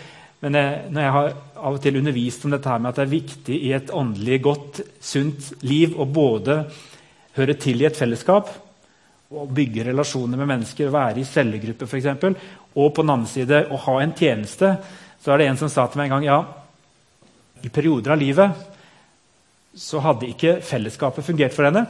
men 0.47 0.55
jeg, 0.61 0.83
når 0.95 1.03
jeg 1.03 1.15
har 1.17 1.33
av 1.57 1.75
og 1.75 1.81
til 1.83 1.97
undervist 1.99 2.45
om 2.47 2.53
dette 2.55 2.71
her 2.71 2.83
med 2.83 2.93
at 2.93 3.01
det 3.01 3.03
er 3.03 3.15
viktig 3.17 3.57
i 3.67 3.73
et 3.75 3.89
åndelig 3.91 4.37
godt, 4.45 4.79
sunt 5.03 5.49
liv 5.67 5.97
å 5.99 6.07
både 6.07 6.61
høre 7.35 7.57
til 7.59 7.83
i 7.83 7.89
et 7.89 7.99
fellesskap 7.99 8.53
og 9.35 9.51
bygge 9.57 9.89
relasjoner 9.89 10.39
med 10.39 10.53
mennesker, 10.53 10.93
være 10.95 11.25
i 11.25 11.27
cellegruppe 11.27 11.89
f.eks., 11.91 12.07
og 12.77 12.93
på 12.95 13.03
den 13.03 13.11
andre 13.17 13.31
side 13.33 13.61
å 13.73 13.81
ha 13.89 13.97
en 14.05 14.15
tjeneste, 14.15 14.71
så 15.19 15.33
er 15.33 15.43
det 15.43 15.51
en 15.51 15.59
som 15.59 15.73
sa 15.73 15.89
til 15.91 15.99
meg 15.99 16.13
en 16.13 16.15
gang 16.15 16.29
ja, 16.29 16.39
i 17.67 17.73
perioder 17.73 18.15
av 18.15 18.21
livet 18.21 18.65
så 19.77 20.01
hadde 20.05 20.31
ikke 20.31 20.61
fellesskapet 20.65 21.27
fungert 21.27 21.53
for 21.57 21.67
henne. 21.69 21.83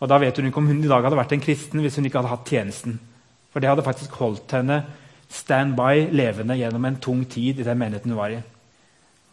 Og 0.00 0.10
da 0.10 0.18
vet 0.22 0.40
hun 0.40 0.48
ikke 0.48 0.62
om 0.62 0.72
hun 0.72 0.80
i 0.82 0.90
dag 0.90 1.04
hadde 1.04 1.18
vært 1.20 1.36
en 1.36 1.44
kristen 1.44 1.84
hvis 1.84 2.00
hun 2.00 2.08
ikke 2.08 2.22
hadde 2.22 2.32
hatt 2.32 2.50
tjenesten. 2.50 2.96
For 3.52 3.62
det 3.62 3.70
hadde 3.70 3.84
faktisk 3.86 4.16
holdt 4.18 4.56
henne 4.56 4.80
stand 5.30 5.76
by, 5.78 6.08
levende 6.14 6.56
gjennom 6.58 6.84
en 6.84 6.98
tung 7.02 7.24
tid 7.30 7.60
i 7.60 7.66
den 7.66 7.78
menigheten 7.80 8.12
du 8.12 8.18
var 8.18 8.34
i. 8.34 8.40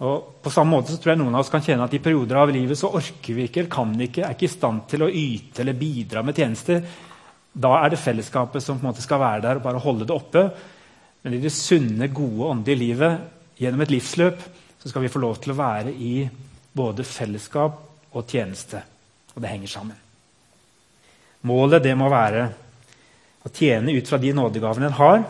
Og 0.02 0.42
på 0.42 0.50
samme 0.50 0.74
måte 0.74 0.94
så 0.94 0.98
tror 0.98 1.14
jeg 1.14 1.22
noen 1.22 1.36
av 1.36 1.44
oss 1.44 1.52
kan 1.54 1.62
kjenne 1.62 1.86
at 1.86 1.94
I 1.94 2.02
perioder 2.02 2.40
av 2.42 2.50
livet 2.54 2.80
så 2.80 2.90
orker 2.98 3.38
vi 3.38 3.46
ikke, 3.46 3.68
kan 3.70 3.92
vi 3.94 4.08
ikke, 4.10 4.24
er 4.26 4.34
ikke 4.34 4.48
i 4.48 4.56
stand 4.56 4.88
til 4.90 5.06
å 5.06 5.12
yte 5.12 5.62
eller 5.62 5.78
bidra 5.78 6.24
med 6.26 6.38
tjenester. 6.42 6.82
Da 7.54 7.76
er 7.84 7.94
det 7.94 8.02
fellesskapet 8.02 8.64
som 8.66 8.80
på 8.80 8.88
en 8.88 8.90
måte 8.90 9.06
skal 9.06 9.22
være 9.22 9.44
der 9.46 9.60
og 9.60 9.66
bare 9.68 9.84
holde 9.84 10.08
det 10.10 10.16
oppe. 10.16 10.46
Men 11.22 11.36
i 11.38 11.42
det 11.44 11.54
sunne, 11.54 12.10
gode, 12.10 12.48
åndelige 12.50 12.82
livet 12.82 13.62
gjennom 13.62 13.86
et 13.86 13.94
livsløp 13.94 14.42
så 14.82 14.90
skal 14.90 15.06
vi 15.06 15.12
få 15.14 15.22
lov 15.22 15.38
til 15.38 15.54
å 15.54 15.60
være 15.60 15.94
i 15.94 16.16
både 16.74 17.06
fellesskap 17.06 17.78
og 18.18 18.26
tjeneste. 18.26 18.82
Og 19.36 19.44
det 19.44 19.52
henger 19.52 19.70
sammen. 19.70 20.00
Målet 21.46 21.86
det 21.86 21.94
må 21.98 22.10
være 22.10 22.48
å 23.46 23.54
tjene 23.54 23.94
ut 23.94 24.10
fra 24.10 24.18
de 24.22 24.34
nådegavene 24.38 24.90
en 24.90 24.98
har, 24.98 25.22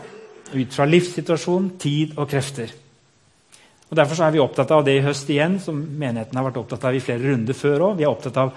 ut 0.56 0.74
fra 0.74 0.86
livssituasjon, 0.88 1.72
tid 1.80 2.14
og 2.16 2.28
krefter. 2.30 2.72
Og 3.90 3.96
Derfor 3.98 4.24
er 4.24 4.32
vi 4.32 4.40
opptatt 4.40 4.70
av 4.72 4.84
det 4.86 4.94
i 4.96 5.02
høst 5.04 5.28
igjen, 5.28 5.58
som 5.60 5.76
menigheten 5.76 6.38
har 6.38 6.46
vært 6.46 6.62
opptatt 6.62 6.86
av 6.88 6.94
i 6.96 7.02
flere 7.04 7.26
runder 7.26 7.56
før 7.56 7.90
òg. 7.90 7.98
Vi 7.98 8.06
er 8.06 8.12
opptatt 8.12 8.38
av 8.40 8.54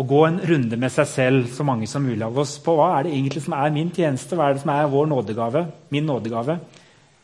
å 0.00 0.06
gå 0.08 0.22
en 0.24 0.38
runde 0.48 0.78
med 0.80 0.92
seg 0.94 1.10
selv, 1.10 1.50
så 1.52 1.66
mange 1.68 1.88
som 1.90 2.04
mulig 2.04 2.24
av 2.24 2.38
oss, 2.40 2.54
på 2.64 2.72
hva 2.78 2.94
er 2.96 3.04
det 3.04 3.12
egentlig 3.12 3.42
som 3.44 3.56
er 3.58 3.74
min 3.74 3.90
tjeneste, 3.92 4.38
hva 4.38 4.48
er 4.48 4.56
det 4.56 4.62
som 4.62 4.72
er 4.72 4.88
vår 4.88 5.10
nådegave, 5.10 5.66
min 5.92 6.08
nådegave, 6.08 6.56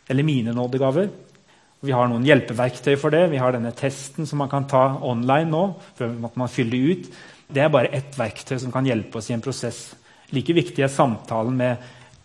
eller 0.08 0.28
mine 0.28 0.52
nådegaver. 0.56 1.08
Vi 1.80 1.94
har 1.94 2.08
noen 2.10 2.26
hjelpeverktøy 2.26 2.96
for 2.98 3.14
det. 3.14 3.28
Vi 3.30 3.38
har 3.38 3.54
denne 3.54 3.70
testen 3.76 4.26
som 4.26 4.40
man 4.42 4.50
kan 4.50 4.66
ta 4.68 4.98
online 5.06 5.52
nå. 5.52 5.64
før 5.96 6.16
man 6.34 6.50
fyller 6.50 6.92
ut. 6.92 7.08
Det 7.48 7.62
er 7.62 7.70
bare 7.72 7.92
ett 7.94 8.18
verktøy 8.18 8.58
som 8.58 8.72
kan 8.74 8.86
hjelpe 8.86 9.20
oss 9.20 9.30
i 9.30 9.36
en 9.36 9.44
prosess. 9.44 9.94
Like 10.34 10.52
viktig 10.52 10.82
er 10.84 10.92
samtalen 10.92 11.54
med 11.56 11.76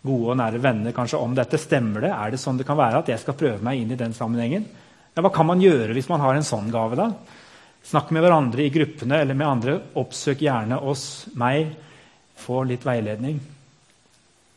gode 0.03 0.33
og 0.33 0.39
nære 0.39 0.59
venner 0.63 0.95
kanskje 0.95 1.21
om 1.23 1.35
dette. 1.35 1.59
Stemmer 1.61 2.03
det? 2.03 2.11
Er 2.11 2.33
det 2.33 2.41
sånn 2.41 2.59
det 2.59 2.67
kan 2.67 2.79
være 2.79 2.99
at 3.03 3.11
jeg 3.13 3.21
skal 3.21 3.37
prøve 3.39 3.63
meg 3.63 3.79
inn 3.79 3.93
i 3.95 3.99
den 3.99 4.15
sammenhengen? 4.15 4.67
Ja, 5.13 5.21
hva 5.21 5.31
kan 5.33 5.47
man 5.47 5.61
gjøre 5.61 5.93
hvis 5.95 6.09
man 6.11 6.23
har 6.23 6.35
en 6.35 6.47
sånn 6.47 6.71
gave? 6.73 6.97
da? 6.99 7.09
Snakk 7.83 8.13
med 8.15 8.23
hverandre 8.23 8.63
i 8.63 8.71
gruppene 8.73 9.19
eller 9.23 9.37
med 9.37 9.47
andre. 9.47 9.77
Oppsøk 9.99 10.43
gjerne 10.43 10.79
oss, 10.79 11.27
meg. 11.39 11.73
Få 12.39 12.63
litt 12.67 12.85
veiledning. 12.87 13.37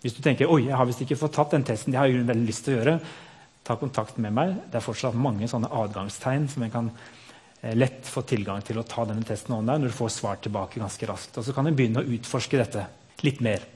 Hvis 0.03 0.15
du 0.15 0.23
tenker 0.23 0.51
oi, 0.51 0.69
jeg 0.69 0.79
har 0.79 0.87
visst 0.89 1.03
ikke 1.03 1.19
fått 1.19 1.35
tatt 1.35 1.55
den 1.57 1.67
testen, 1.67 1.93
det 1.93 1.99
har 1.99 2.09
jeg 2.09 2.27
veldig 2.29 2.47
lyst 2.47 2.67
til 2.67 2.77
å 2.77 2.79
gjøre, 2.79 2.97
ta 3.67 3.75
kontakt 3.81 4.21
med 4.23 4.35
meg. 4.35 4.53
Det 4.71 4.79
er 4.79 4.85
fortsatt 4.85 5.19
mange 5.19 5.49
sånne 5.51 5.71
adgangstegn 5.83 6.47
som 6.53 6.63
en 6.63 6.75
kan 6.75 6.91
eh, 6.95 7.75
lett 7.75 8.07
få 8.07 8.23
tilgang 8.23 8.63
til 8.63 8.79
å 8.79 8.87
ta 8.87 9.05
denne 9.09 9.27
testen 9.27 9.57
online 9.59 9.83
når 9.83 9.95
du 9.95 9.99
får 9.99 10.13
svar 10.15 10.39
tilbake 10.43 10.83
ganske 10.83 11.11
raskt. 11.11 11.41
Og 11.41 11.47
så 11.47 11.55
kan 11.57 11.67
en 11.67 11.79
begynne 11.79 12.05
å 12.05 12.15
utforske 12.17 12.61
dette 12.63 12.87
litt 13.27 13.43
mer. 13.43 13.67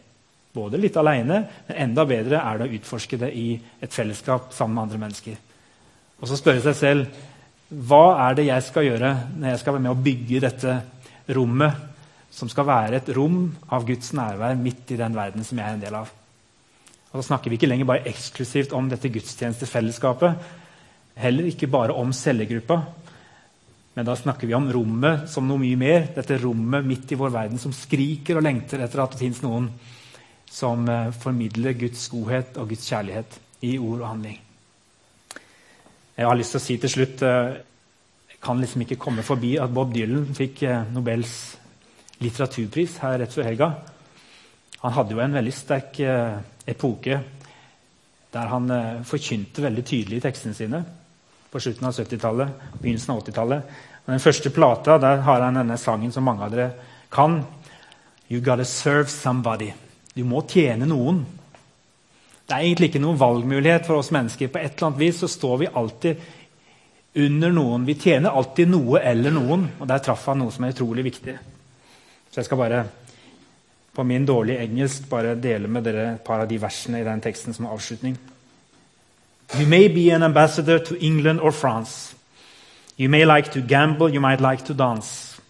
Både 0.54 0.80
litt 0.82 0.96
alene, 0.98 1.44
men 1.68 1.82
enda 1.86 2.04
bedre 2.08 2.40
er 2.42 2.58
det 2.58 2.66
å 2.66 2.78
utforske 2.78 3.18
det 3.20 3.30
i 3.38 3.48
et 3.54 3.92
fellesskap 3.94 4.50
sammen 4.54 4.78
med 4.78 4.88
andre 4.88 5.02
mennesker. 5.04 5.36
Og 6.20 6.28
så 6.28 6.38
spørre 6.38 6.64
seg 6.64 6.78
selv 6.78 7.20
hva 7.70 8.16
er 8.26 8.34
det 8.34 8.48
jeg 8.48 8.66
skal 8.66 8.88
gjøre 8.88 9.10
når 9.38 9.52
jeg 9.52 9.60
skal 9.60 9.76
være 9.76 9.84
med 9.84 9.92
å 9.92 10.02
bygge 10.08 10.40
dette 10.42 10.72
rommet, 11.36 11.86
som 12.30 12.50
skal 12.50 12.66
være 12.66 12.98
et 12.98 13.10
rom 13.14 13.44
av 13.70 13.86
Guds 13.86 14.10
nærvær 14.14 14.58
midt 14.58 14.90
i 14.94 14.98
den 14.98 15.14
verden 15.14 15.46
som 15.46 15.58
jeg 15.58 15.66
er 15.66 15.76
en 15.78 15.84
del 15.84 15.98
av. 16.00 16.10
Og 17.10 17.18
Da 17.18 17.26
snakker 17.26 17.50
vi 17.50 17.58
ikke 17.58 17.70
lenger 17.70 17.88
bare 17.90 18.06
eksklusivt 18.10 18.74
om 18.74 18.90
dette 18.90 19.10
gudstjenestefellesskapet. 19.10 20.50
Heller 21.18 21.48
ikke 21.50 21.70
bare 21.70 21.94
om 21.98 22.12
cellegruppa. 22.14 22.78
Men 23.94 24.06
da 24.06 24.14
snakker 24.14 24.46
vi 24.46 24.54
om 24.54 24.68
rommet 24.70 25.26
som 25.30 25.46
noe 25.46 25.58
mye 25.58 25.78
mer. 25.78 26.06
Dette 26.14 26.38
rommet 26.38 26.86
midt 26.86 27.10
i 27.10 27.18
vår 27.18 27.34
verden 27.34 27.58
som 27.58 27.74
skriker 27.74 28.38
og 28.38 28.46
lengter 28.46 28.82
etter 28.82 29.02
at 29.02 29.16
det 29.16 29.22
fins 29.24 29.42
noen 29.42 29.66
som 30.50 30.88
eh, 30.88 31.10
formidler 31.14 31.78
Guds 31.78 32.08
godhet 32.10 32.58
og 32.58 32.72
Guds 32.72 32.88
kjærlighet 32.90 33.38
i 33.66 33.76
ord 33.78 34.00
og 34.02 34.08
handling. 34.08 34.38
Jeg 36.16 36.26
har 36.26 36.36
lyst 36.36 36.56
til 36.56 36.60
å 36.60 36.64
si 36.64 36.76
til 36.82 36.92
slutt 36.92 37.22
eh, 37.24 37.58
Jeg 38.34 38.40
kan 38.42 38.60
liksom 38.60 38.82
ikke 38.82 38.98
komme 39.00 39.22
forbi 39.22 39.54
at 39.60 39.72
Bob 39.72 39.94
Dylan 39.94 40.26
fikk 40.36 40.64
eh, 40.66 40.88
Nobels 40.90 41.34
litteraturpris 42.20 42.98
her 43.04 43.20
rett 43.22 43.32
før 43.32 43.48
helga. 43.48 43.70
Han 44.80 44.96
hadde 44.96 45.14
jo 45.14 45.20
en 45.22 45.36
veldig 45.36 45.52
sterk 45.52 45.98
epoke 46.68 47.18
der 48.32 48.48
han 48.52 48.72
forkynte 49.08 49.64
veldig 49.64 49.84
tydelig 49.84 50.20
i 50.20 50.22
tekstene 50.24 50.56
sine 50.56 50.80
på 51.50 51.60
slutten 51.60 51.88
av 51.88 51.96
70-tallet, 51.96 52.62
begynnelsen 52.78 53.12
av 53.12 53.22
80-tallet. 53.24 53.74
Den 54.08 54.22
første 54.22 54.52
plata 54.54 54.96
der 55.02 55.24
har 55.26 55.44
han 55.44 55.58
denne 55.60 55.76
sangen 55.80 56.12
som 56.14 56.28
mange 56.28 56.46
av 56.46 56.54
dere 56.54 56.70
kan. 57.12 57.40
You 58.28 58.40
gotta 58.40 58.64
serve 58.64 59.08
somebody. 59.10 59.72
Du 60.14 60.25
må 60.27 60.42
tjene 60.49 60.88
noen. 60.88 61.23
Det 62.46 62.57
er 62.57 62.66
egentlig 62.66 62.90
ikke 62.90 63.03
noen 63.03 63.18
valgmulighet 63.20 63.87
for 63.87 64.01
oss 64.01 64.11
mennesker. 64.14 64.51
På 64.51 64.59
et 64.59 64.73
eller 64.75 64.88
annet 64.88 65.03
vis 65.05 65.20
så 65.23 65.29
står 65.31 65.61
vi 65.61 65.75
alltid 65.81 66.25
under 67.23 67.53
noen. 67.55 67.85
Vi 67.87 67.94
tjener 67.94 68.35
alltid 68.35 68.73
noe 68.73 69.03
eller 69.07 69.35
noen. 69.35 69.68
Og 69.79 69.87
der 69.87 70.03
traff 70.03 70.27
han 70.31 70.42
noe 70.42 70.55
som 70.55 70.66
er 70.66 70.75
utrolig 70.75 71.07
viktig. 71.07 71.37
Så 72.31 72.40
jeg 72.40 72.49
skal 72.49 72.59
bare 72.59 72.83
på 73.94 74.05
min 74.07 74.27
dårlige 74.27 74.62
engelsk 74.62 75.09
bare 75.11 75.35
dele 75.35 75.68
med 75.68 75.85
dere 75.87 76.05
et 76.14 76.25
par 76.27 76.42
av 76.42 76.51
de 76.51 76.59
versene 76.62 77.01
i 77.01 77.07
den 77.07 77.23
teksten 77.23 77.55
som 77.55 77.66
er 77.66 77.75
avslutning. 77.75 78.18
You 79.59 79.66
may 79.66 79.88
be 79.88 80.11
an 80.14 80.23
ambassador 80.23 80.79
to 80.79 80.94
England 81.01 81.40
or 81.40 81.51
France. 81.51 82.14
You 82.96 83.09
may 83.09 83.25
like 83.25 83.51
to 83.53 83.61
gamble, 83.61 84.09
you 84.09 84.20
might 84.20 84.40
like 84.40 84.64
to 84.66 84.75
dance. 84.75 85.40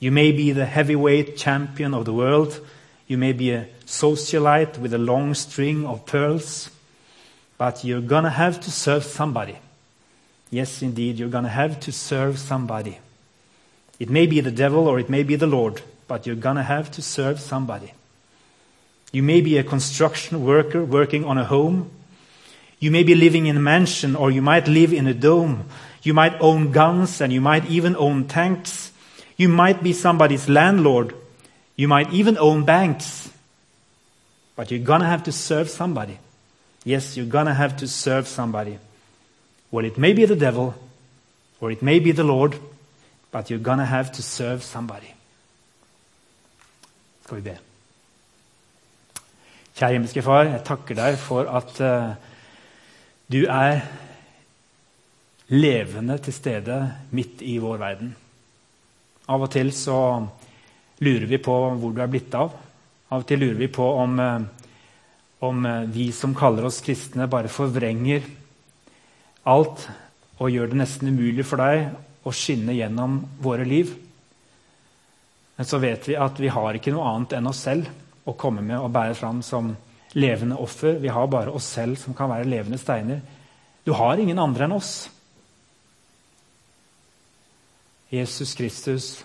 You 0.00 0.10
may 0.12 0.32
be 0.32 0.52
the 0.52 0.66
heavyweight 0.66 1.36
champion 1.36 1.94
of 1.94 2.04
the 2.04 2.12
world. 2.12 2.60
You 3.06 3.18
may 3.18 3.32
be 3.32 3.50
a 3.50 3.68
socialite 3.86 4.78
with 4.78 4.94
a 4.94 4.98
long 4.98 5.34
string 5.34 5.86
of 5.86 6.06
pearls. 6.06 6.70
But 7.56 7.84
you're 7.84 8.00
going 8.00 8.24
to 8.24 8.30
have 8.30 8.60
to 8.60 8.70
serve 8.70 9.04
somebody. 9.04 9.58
Yes, 10.50 10.82
indeed, 10.82 11.18
you're 11.18 11.28
going 11.28 11.44
to 11.44 11.50
have 11.50 11.80
to 11.80 11.92
serve 11.92 12.38
somebody. 12.38 12.98
It 13.98 14.10
may 14.10 14.26
be 14.26 14.40
the 14.40 14.50
devil 14.50 14.88
or 14.88 14.98
it 14.98 15.08
may 15.08 15.22
be 15.22 15.36
the 15.36 15.46
Lord, 15.46 15.82
but 16.08 16.26
you're 16.26 16.36
going 16.36 16.56
to 16.56 16.62
have 16.62 16.90
to 16.92 17.02
serve 17.02 17.40
somebody. 17.40 17.92
You 19.12 19.22
may 19.22 19.40
be 19.40 19.58
a 19.58 19.64
construction 19.64 20.44
worker 20.44 20.84
working 20.84 21.24
on 21.24 21.38
a 21.38 21.44
home. 21.44 21.90
You 22.80 22.90
may 22.90 23.04
be 23.04 23.14
living 23.14 23.46
in 23.46 23.56
a 23.56 23.60
mansion 23.60 24.16
or 24.16 24.30
you 24.30 24.42
might 24.42 24.66
live 24.66 24.92
in 24.92 25.06
a 25.06 25.14
dome. 25.14 25.68
You 26.02 26.12
might 26.14 26.40
own 26.40 26.72
guns 26.72 27.20
and 27.20 27.32
you 27.32 27.40
might 27.40 27.64
even 27.66 27.96
own 27.96 28.26
tanks. 28.26 28.92
You 29.36 29.48
might 29.48 29.82
be 29.82 29.92
somebody's 29.92 30.48
landlord. 30.48 31.14
You 31.76 31.88
might 31.88 32.12
even 32.12 32.38
own 32.38 32.64
banks. 32.64 33.30
But 34.56 34.70
you're 34.70 34.84
going 34.84 35.00
to 35.00 35.06
have 35.06 35.24
to 35.24 35.32
serve 35.32 35.68
somebody. 35.68 36.18
Yes, 36.84 37.16
you're 37.16 37.26
going 37.26 37.46
to 37.46 37.54
have 37.54 37.76
to 37.78 37.88
serve 37.88 38.28
somebody. 38.28 38.78
Well, 39.70 39.84
it 39.84 39.98
may 39.98 40.12
be 40.12 40.26
the 40.26 40.36
devil 40.36 40.74
or 41.60 41.70
it 41.70 41.82
may 41.82 41.98
be 41.98 42.12
the 42.12 42.24
Lord, 42.24 42.56
but 43.30 43.50
you're 43.50 43.58
going 43.58 43.78
to 43.78 43.84
have 43.84 44.12
to 44.12 44.22
serve 44.22 44.62
somebody. 44.62 45.14
Skal 47.24 47.36
vi 47.36 47.42
be? 47.42 47.58
Kjære 49.74 49.92
himmelske 49.96 50.22
Far, 50.22 50.44
jeg 50.44 50.60
takker 50.64 50.94
deg 50.94 51.16
for 51.18 51.48
at 51.50 51.80
uh, 51.80 52.12
du 53.32 53.46
er 53.50 53.80
levende 55.48 56.18
til 56.18 56.36
stede 56.36 56.76
midt 57.10 57.42
i 57.42 57.56
vår 57.58 57.80
verden. 57.80 58.12
Av 59.28 59.42
og 59.42 59.50
til 59.50 59.72
så 59.72 59.98
lurer 61.02 61.26
vi 61.26 61.40
på 61.42 61.56
hvor 61.80 61.94
du 61.94 62.02
er 62.02 62.10
blitt 62.12 62.34
av. 62.38 62.54
Av 63.10 63.22
og 63.22 63.28
til 63.28 63.42
lurer 63.42 63.58
vi 63.58 63.70
på 63.72 63.86
om, 63.98 64.18
eh, 64.20 64.70
om 65.46 65.66
eh, 65.66 65.82
vi 65.90 66.10
som 66.12 66.34
kaller 66.34 66.66
oss 66.68 66.80
kristne, 66.84 67.28
bare 67.30 67.52
forvrenger 67.52 68.26
alt 69.44 69.88
og 70.40 70.50
gjør 70.50 70.72
det 70.72 70.80
nesten 70.80 71.12
umulig 71.12 71.44
for 71.46 71.60
deg 71.62 71.90
å 72.24 72.32
skinne 72.34 72.74
gjennom 72.74 73.20
våre 73.44 73.66
liv. 73.68 73.92
Men 75.56 75.68
så 75.68 75.78
vet 75.78 76.08
vi 76.08 76.16
at 76.18 76.40
vi 76.40 76.50
har 76.50 76.74
ikke 76.74 76.94
noe 76.94 77.06
annet 77.12 77.36
enn 77.38 77.50
oss 77.50 77.62
selv 77.66 77.90
å 78.24 78.34
komme 78.38 78.64
med 78.64 78.80
og 78.80 78.90
bære 78.94 79.14
fram 79.18 79.42
som 79.44 79.74
levende 80.18 80.58
offer. 80.58 80.98
Vi 81.02 81.12
har 81.12 81.30
bare 81.30 81.52
oss 81.54 81.68
selv 81.76 81.98
som 82.00 82.16
kan 82.16 82.30
være 82.32 82.48
levende 82.48 82.80
steiner. 82.80 83.20
Du 83.84 83.92
har 83.94 84.18
ingen 84.18 84.40
andre 84.40 84.66
enn 84.66 84.74
oss. 84.74 84.94
Jesus 88.14 88.54
Kristus, 88.54 89.24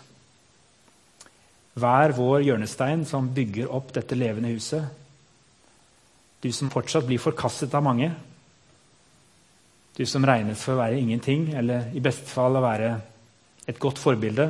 vær 1.79 2.13
vår 2.17 2.43
hjørnestein 2.45 3.05
som 3.07 3.29
bygger 3.33 3.71
opp 3.75 3.93
dette 3.95 4.17
levende 4.17 4.51
huset. 4.53 4.85
Du 6.39 6.51
som 6.55 6.71
fortsatt 6.71 7.07
blir 7.07 7.19
forkastet 7.19 7.73
av 7.75 7.83
mange. 7.83 8.11
Du 9.97 10.05
som 10.07 10.23
regnes 10.23 10.61
for 10.63 10.77
å 10.77 10.81
være 10.83 10.99
ingenting, 11.01 11.49
eller 11.59 11.89
i 11.91 12.03
beste 12.03 12.29
fall 12.29 12.55
å 12.55 12.63
være 12.63 12.93
et 13.67 13.79
godt 13.81 13.99
forbilde. 13.99 14.47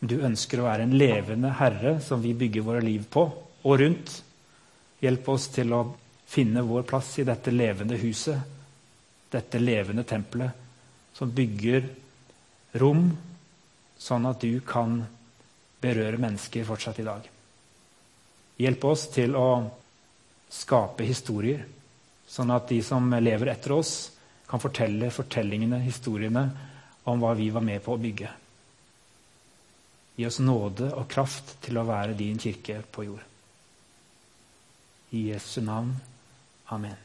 Men 0.00 0.10
du 0.10 0.16
ønsker 0.26 0.58
å 0.58 0.66
være 0.66 0.88
en 0.88 0.96
levende 0.98 1.52
herre 1.60 1.98
som 2.02 2.22
vi 2.22 2.34
bygger 2.34 2.66
våre 2.66 2.82
liv 2.82 3.04
på 3.10 3.22
og 3.62 3.76
rundt. 3.78 4.16
Hjelp 5.02 5.28
oss 5.30 5.46
til 5.54 5.74
å 5.76 5.84
finne 6.32 6.64
vår 6.66 6.86
plass 6.88 7.12
i 7.22 7.26
dette 7.28 7.52
levende 7.54 7.98
huset, 8.00 8.38
dette 9.30 9.60
levende 9.60 10.02
tempelet, 10.08 10.50
som 11.14 11.30
bygger 11.30 11.86
rom 12.80 13.10
sånn 14.00 14.26
at 14.26 14.42
du 14.42 14.58
kan 14.66 15.02
berøre 15.82 16.20
mennesker 16.20 16.66
fortsatt 16.66 17.00
i 17.02 17.06
dag. 17.06 17.28
Hjelp 18.62 18.84
oss 18.86 19.08
til 19.14 19.36
å 19.38 19.48
skape 20.52 21.06
historier, 21.08 21.64
sånn 22.28 22.52
at 22.54 22.68
de 22.70 22.78
som 22.84 23.08
lever 23.18 23.52
etter 23.52 23.74
oss, 23.74 23.94
kan 24.46 24.60
fortelle 24.60 25.08
fortellingene, 25.12 25.80
historiene, 25.82 26.44
om 27.08 27.22
hva 27.22 27.32
vi 27.34 27.48
var 27.50 27.64
med 27.66 27.82
på 27.82 27.96
å 27.96 28.00
bygge. 28.00 28.30
Gi 30.16 30.26
oss 30.28 30.42
nåde 30.44 30.90
og 30.92 31.08
kraft 31.10 31.56
til 31.64 31.80
å 31.80 31.86
være 31.88 32.16
din 32.18 32.38
kirke 32.38 32.82
på 32.92 33.06
jord. 33.08 33.24
I 35.16 35.30
Jesu 35.32 35.60
navn. 35.64 35.96
Amen. 36.72 37.01